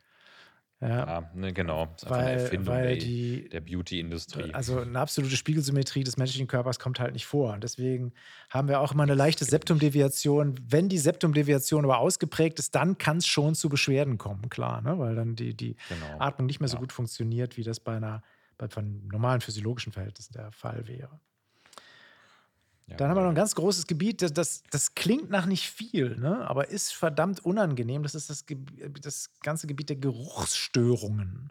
[0.80, 1.86] Ja, Ja, ne, genau.
[1.86, 4.52] Das ist einfach eine weil, Erfindung weil der, die, der Beauty-Industrie.
[4.54, 7.52] also eine absolute Spiegelsymmetrie des menschlichen Körpers kommt halt nicht vor.
[7.54, 8.12] Und deswegen
[8.50, 10.56] haben wir auch immer eine leichte Septumdeviation.
[10.68, 14.98] Wenn die Septumdeviation aber ausgeprägt ist, dann kann es schon zu Beschwerden kommen, klar, ne?
[14.98, 16.18] weil dann die, die Genau.
[16.18, 16.80] Atmung nicht mehr so Ja.
[16.80, 18.22] gut funktioniert, wie das bei einer
[18.56, 21.20] bei von normalen physiologischen Verhältnissen der Fall wäre.
[22.86, 25.70] Ja, Dann haben wir noch ein ganz großes Gebiet, das, das, das klingt nach nicht
[25.70, 26.48] viel, ne?
[26.48, 28.02] aber ist verdammt unangenehm.
[28.02, 28.44] Das ist das,
[29.00, 31.50] das ganze Gebiet der Geruchsstörungen.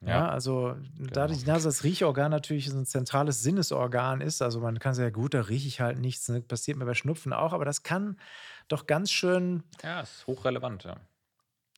[0.00, 1.38] Ja, Ja, also da genau.
[1.38, 5.10] die Nase als Riechorgan natürlich so ein zentrales Sinnesorgan ist, also man kann sagen, ja
[5.10, 6.42] gut, da rieche ich halt nichts, ne?
[6.42, 8.18] passiert mir bei Schnupfen auch, aber das kann
[8.68, 10.96] doch ganz schön ja, ist hochrelevant, ja.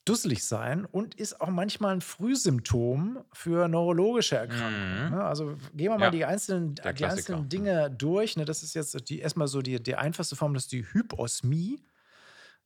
[0.06, 5.04] Dusselig sein und ist auch manchmal ein Frühsymptom für neurologische Erkrankungen.
[5.06, 5.10] Mhm.
[5.16, 5.24] Ne?
[5.24, 7.48] Also gehen wir mal Ja, die einzelnen, die einzelnen.
[7.48, 8.36] Dinge durch.
[8.36, 8.44] Ne?
[8.44, 11.82] Das ist jetzt die, erstmal so die, die einfachste Form, das ist die Hyposmie.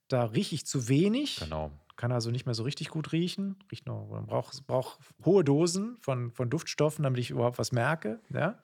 [0.07, 1.71] Da rieche ich zu wenig, Genau.
[1.95, 3.55] kann also nicht mehr so richtig gut riechen.
[3.71, 8.19] Riecht noch, man braucht, braucht hohe Dosen von, von Duftstoffen, damit ich überhaupt was merke.
[8.29, 8.61] Ja?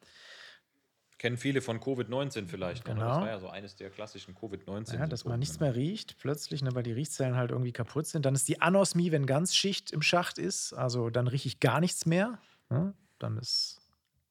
[1.18, 2.86] Kennen viele von Covid-19 vielleicht.
[2.86, 2.99] Genau.
[2.99, 3.22] Das Genau.
[3.22, 4.95] war ja so eines der klassischen Covid-19.
[4.95, 8.26] Ja, dass man nichts mehr riecht, plötzlich, ne, weil die Riechzellen halt irgendwie kaputt sind.
[8.26, 10.74] Dann ist die Anosmie, wenn ganz Schicht im Schacht ist.
[10.74, 12.39] Also dann rieche ich gar nichts mehr.
[12.70, 12.93] Ne?
[13.18, 13.82] Dann ist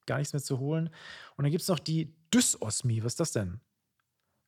[0.05, 0.87] gar nichts mehr zu holen.
[1.35, 3.03] Und dann gibt es noch die Dysosmie.
[3.03, 3.59] Was ist das denn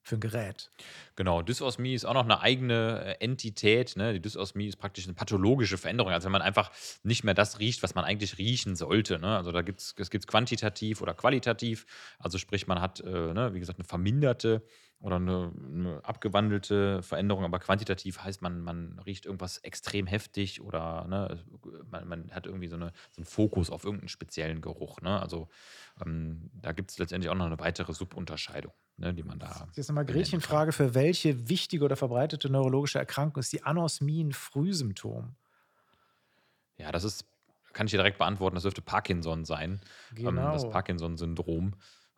[0.09, 0.71] für ein Gerät?
[1.15, 3.95] Genau, Dysosmie ist auch noch eine eigene äh, Entität.
[3.95, 4.13] Ne?
[4.13, 6.11] Die Dysosmie ist praktisch eine pathologische Veränderung.
[6.11, 6.71] Also wenn man einfach
[7.03, 9.19] nicht mehr das riecht, was man eigentlich riechen sollte.
[9.19, 9.37] Ne?
[9.37, 11.85] Also da gibt es gibt's quantitativ oder qualitativ.
[12.17, 14.63] Also sprich, man hat, äh, ne, wie gesagt, eine verminderte
[14.99, 21.05] oder eine, eine abgewandelte Veränderung, aber quantitativ heißt man, man riecht irgendwas extrem heftig oder
[21.07, 21.39] ne,
[21.89, 24.99] man, man hat irgendwie so, eine, so einen Fokus auf irgendeinen speziellen Geruch.
[25.01, 25.21] Ne?
[25.21, 25.47] Also
[26.05, 29.67] ähm, da gibt es letztendlich auch noch eine weitere Subunterscheidung, ne, die man da.
[29.73, 35.35] Jetzt nochmal Gretchenfrage: Für welche wichtige oder verbreitete neurologische Erkrankung ist die Anosmie ein Frühsymptom?
[36.77, 37.25] Ja, das ist,
[37.73, 39.81] kann ich dir direkt beantworten, das dürfte Parkinson sein.
[40.23, 40.69] Ähm, das Genau.
[40.69, 41.73] Parkinson-Syndrom.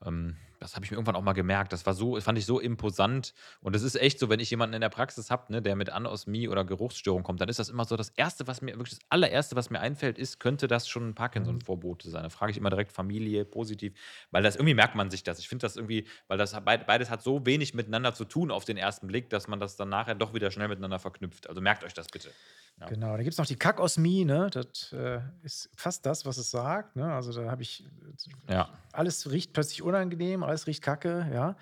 [0.06, 1.74] Ähm, das habe ich mir irgendwann auch mal gemerkt.
[1.74, 3.34] Das war so, fand ich so imposant.
[3.62, 5.90] Und es ist echt so, wenn ich jemanden in der Praxis habe, ne, der mit
[5.90, 9.10] Anosmie oder Geruchsstörung kommt, dann ist das immer so das Erste, was mir, wirklich das
[9.10, 12.22] allererste, was mir einfällt, ist, könnte das schon ein Parkinson-Vorbote sein.
[12.22, 13.94] Da frage ich immer direkt Familie, positiv,
[14.30, 15.40] weil das irgendwie merkt man sich das.
[15.40, 18.78] Ich finde das irgendwie, weil das beides hat so wenig miteinander zu tun auf den
[18.78, 21.50] ersten Blick, dass man das dann nachher doch wieder schnell miteinander verknüpft.
[21.50, 22.30] Also merkt euch das bitte.
[22.80, 22.88] Ja.
[22.88, 24.50] Genau, da gibt es noch die Kakosmie, ne?
[24.52, 26.96] Das äh, ist fast das, was es sagt.
[26.96, 27.14] Ne?
[27.14, 27.86] Also da habe ich
[28.48, 28.70] Ja.
[28.92, 31.56] alles riecht plötzlich unangenehm, alles riecht kacke, ja.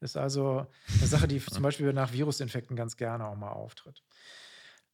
[0.00, 0.66] Ist also
[0.98, 4.02] eine Sache, die zum Beispiel nach Virusinfekten ganz gerne auch mal auftritt.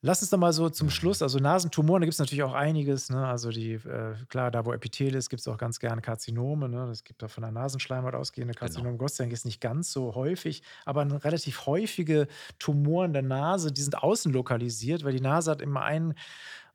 [0.01, 3.11] Lass uns doch mal so zum Schluss, also Nasentumoren, da gibt es natürlich auch einiges.
[3.11, 3.27] Ne?
[3.27, 6.69] Also die, äh, klar, da wo Epithel ist, gibt es auch ganz gerne Karzinome.
[6.69, 6.89] Ne?
[6.91, 8.97] Es gibt auch von der Nasenschleimhaut ausgehende Karzinome.
[8.97, 12.29] Gott sei Dank ist nicht ganz so häufig, aber relativ häufige
[12.61, 16.15] Tumoren der Nase, die sind außen lokalisiert, weil die Nase hat immer einen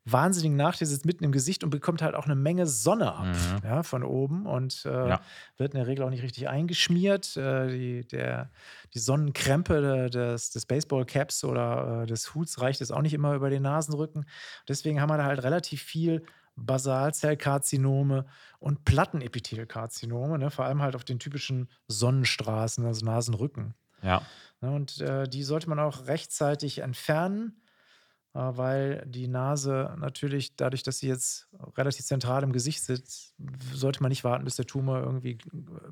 [0.06, 3.60] wahnsinnigen sitzt mitten im Gesicht und bekommt halt auch eine Menge Sonne ab Mhm.
[3.64, 5.20] ja, von oben und äh, Ja.
[5.56, 7.36] wird in der Regel auch nicht richtig eingeschmiert.
[7.36, 8.50] Äh, die, der,
[8.92, 13.34] die Sonnenkrempe de- des, des Baseballcaps oder äh, des Huts reicht jetzt auch nicht immer
[13.34, 14.26] über den Nasenrücken.
[14.68, 16.22] Deswegen haben wir da halt relativ viel
[16.56, 18.26] Basalzellkarzinome
[18.58, 23.74] und Plattenepithelkarzinome, ne, vor allem halt auf den typischen Sonnenstraßen, also Nasenrücken.
[24.02, 24.22] Ja.
[24.60, 27.63] Ne, und äh, die sollte man auch rechtzeitig entfernen, äh,
[28.34, 33.34] weil die Nase natürlich, dadurch, dass sie jetzt relativ zentral im Gesicht sitzt,
[33.72, 35.38] sollte man nicht warten, bis der Tumor irgendwie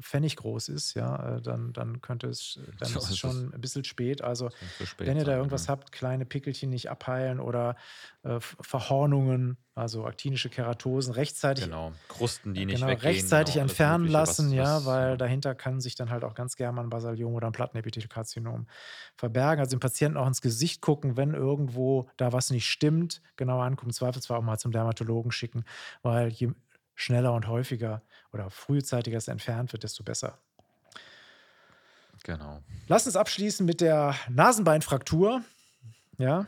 [0.00, 0.94] pfenniggroß ist.
[0.94, 4.22] Ja, äh, dann, dann könnte es, dann So ist es schon ein bisschen spät.
[4.22, 4.50] Also
[4.84, 5.68] spät wenn ihr da sein, irgendwas ja.
[5.68, 7.76] habt, kleine Pickelchen nicht abheilen oder
[8.24, 11.92] äh, Ver- Verhornungen, also aktinische Keratosen, rechtzeitig Genau.
[12.08, 13.08] Krusten, die nicht genau, weggehen.
[13.10, 16.56] rechtzeitig genau, entfernen lassen, was, ja, was, weil dahinter kann sich dann halt auch ganz
[16.56, 18.66] gerne mal ein Basaliom oder ein Plattenepithelkarzinom
[19.16, 19.60] verbergen.
[19.60, 23.90] Also dem Patienten auch ins Gesicht gucken, wenn irgendwo da was nicht stimmt, genauer angucken,
[23.90, 25.64] im Zweifelsfall auch mal zum Dermatologen schicken,
[26.02, 26.52] weil je
[26.94, 28.02] schneller und häufiger
[28.32, 30.38] oder frühzeitiger es entfernt wird, desto besser.
[32.24, 32.62] Genau.
[32.86, 35.42] Lass uns abschließen mit der Nasenbeinfraktur.
[36.18, 36.46] Ja.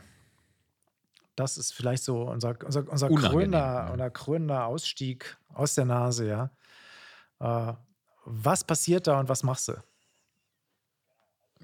[1.35, 3.89] Das ist vielleicht so unser, unser, unser, krönender, ja.
[3.91, 6.49] unser krönender Ausstieg aus der Nase, ja.
[7.39, 7.73] Äh,
[8.23, 9.73] was passiert da und was machst du?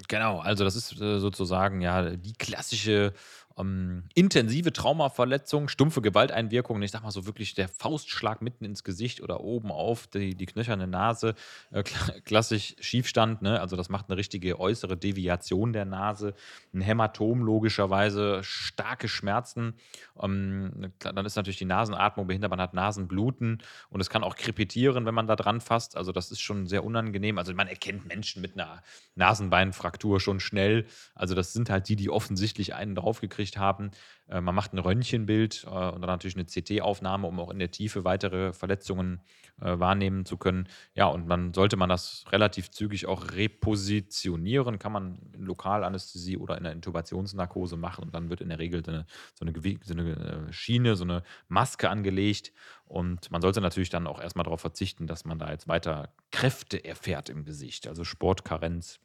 [0.08, 3.14] Genau, also das ist äh, sozusagen ja die klassische
[3.58, 6.82] ähm, intensive Traumaverletzung, stumpfe Gewalteinwirkung.
[6.82, 10.46] Ich sag mal so wirklich der Faustschlag mitten ins Gesicht oder oben auf die, die
[10.46, 11.36] knöcherne Nase.
[11.72, 13.60] Äh, kla- klassisch Schiefstand, ne?
[13.60, 16.34] Also das macht eine richtige äußere Deviation der Nase,
[16.74, 19.74] ein Hämatom logischerweise, starke Schmerzen.
[20.22, 24.36] Ähm, klar, dann ist natürlich die Nasenatmung behindert, man hat Nasenbluten und es kann auch
[24.36, 25.98] krepitieren, wenn man da dran fasst.
[25.98, 27.38] Also das ist schon sehr unangenehm.
[27.38, 28.82] Also man erkennt Menschen mit einer
[29.16, 30.86] Nasenbeinfraktur schon schnell.
[31.16, 33.92] Also das sind halt die, die offensichtlich einen draufgekriegt haben.
[34.28, 37.72] Äh, man macht ein Röntgenbild äh, und dann natürlich eine CT-Aufnahme, um auch in der
[37.72, 39.22] Tiefe weitere Verletzungen
[39.62, 40.68] äh, wahrnehmen zu können.
[40.96, 46.58] Ja, und man sollte man das relativ zügig auch repositionieren, kann man in Lokalanästhesie oder
[46.58, 49.94] in der Intubationsnarkose machen und dann wird in der Regel so eine, so eine, so
[49.94, 52.54] eine Schiene, so eine Maske angelegt
[52.86, 56.84] und man sollte natürlich dann auch erstmal darauf verzichten, dass man da jetzt weiter Kräfte
[56.84, 59.00] erfährt im Gesicht, also Sportkarenz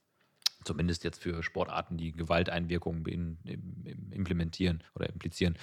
[0.64, 3.38] zumindest jetzt für Sportarten, die Gewalteinwirkungen
[4.10, 5.56] implementieren oder implizieren.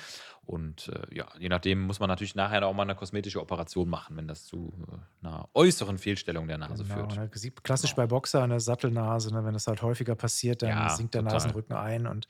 [0.45, 4.15] Und äh, ja, je nachdem muss man natürlich nachher auch mal eine kosmetische Operation machen,
[4.17, 7.35] wenn das zu äh, einer äußeren Fehlstellung der Nase Genau, führt.
[7.37, 8.03] sieht klassisch Genau.
[8.03, 11.33] bei Boxer eine Sattelnase, ne, wenn das halt häufiger passiert, dann Ja, sinkt der total.
[11.33, 12.27] Nasenrücken ein und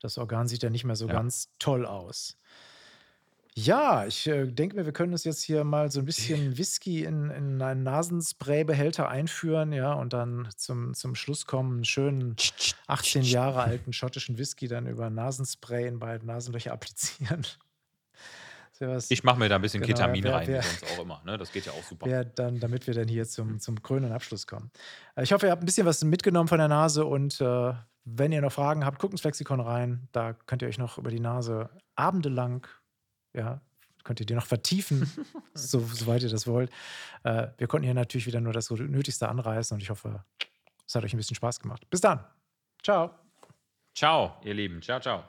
[0.00, 1.14] das Organ sieht dann nicht mehr so Ja.
[1.14, 2.38] ganz toll aus.
[3.54, 7.04] Ja, ich äh, denke mir, wir können uns jetzt hier mal so ein bisschen Whisky
[7.04, 12.36] in, in einen Nasenspray-Behälter einführen, ja, und dann zum, zum Schluss kommen, einen schönen
[12.86, 17.46] 18 Jahre alten schottischen Whisky dann über Nasenspray in beiden Nasenlöcher applizieren.
[18.80, 21.22] Was, Ich mache mir da ein bisschen genau, Ketamin wer, rein, wer, sonst auch immer.
[21.24, 21.38] Ne?
[21.38, 22.06] Das geht ja auch super.
[22.06, 24.72] wär dann, damit wir dann hier zum, zum krönenden Abschluss kommen.
[25.14, 27.74] Äh, Ich hoffe, ihr habt ein bisschen was mitgenommen von der Nase und äh,
[28.04, 30.08] wenn ihr noch Fragen habt, guckt ins Flexikon rein.
[30.10, 32.66] Da könnt ihr euch noch über die Nase abendelang,
[33.34, 33.60] ja,
[34.04, 35.10] könnt ihr die noch vertiefen,
[35.54, 36.70] so, soweit ihr das wollt.
[37.24, 40.24] Äh, wir konnten hier natürlich wieder nur das Nötigste anreißen und ich hoffe,
[40.86, 41.88] es hat euch ein bisschen Spaß gemacht.
[41.90, 42.24] Bis dann.
[42.82, 43.10] Ciao.
[43.94, 44.80] Ciao, ihr Lieben.
[44.82, 45.24] Ciao, ciao.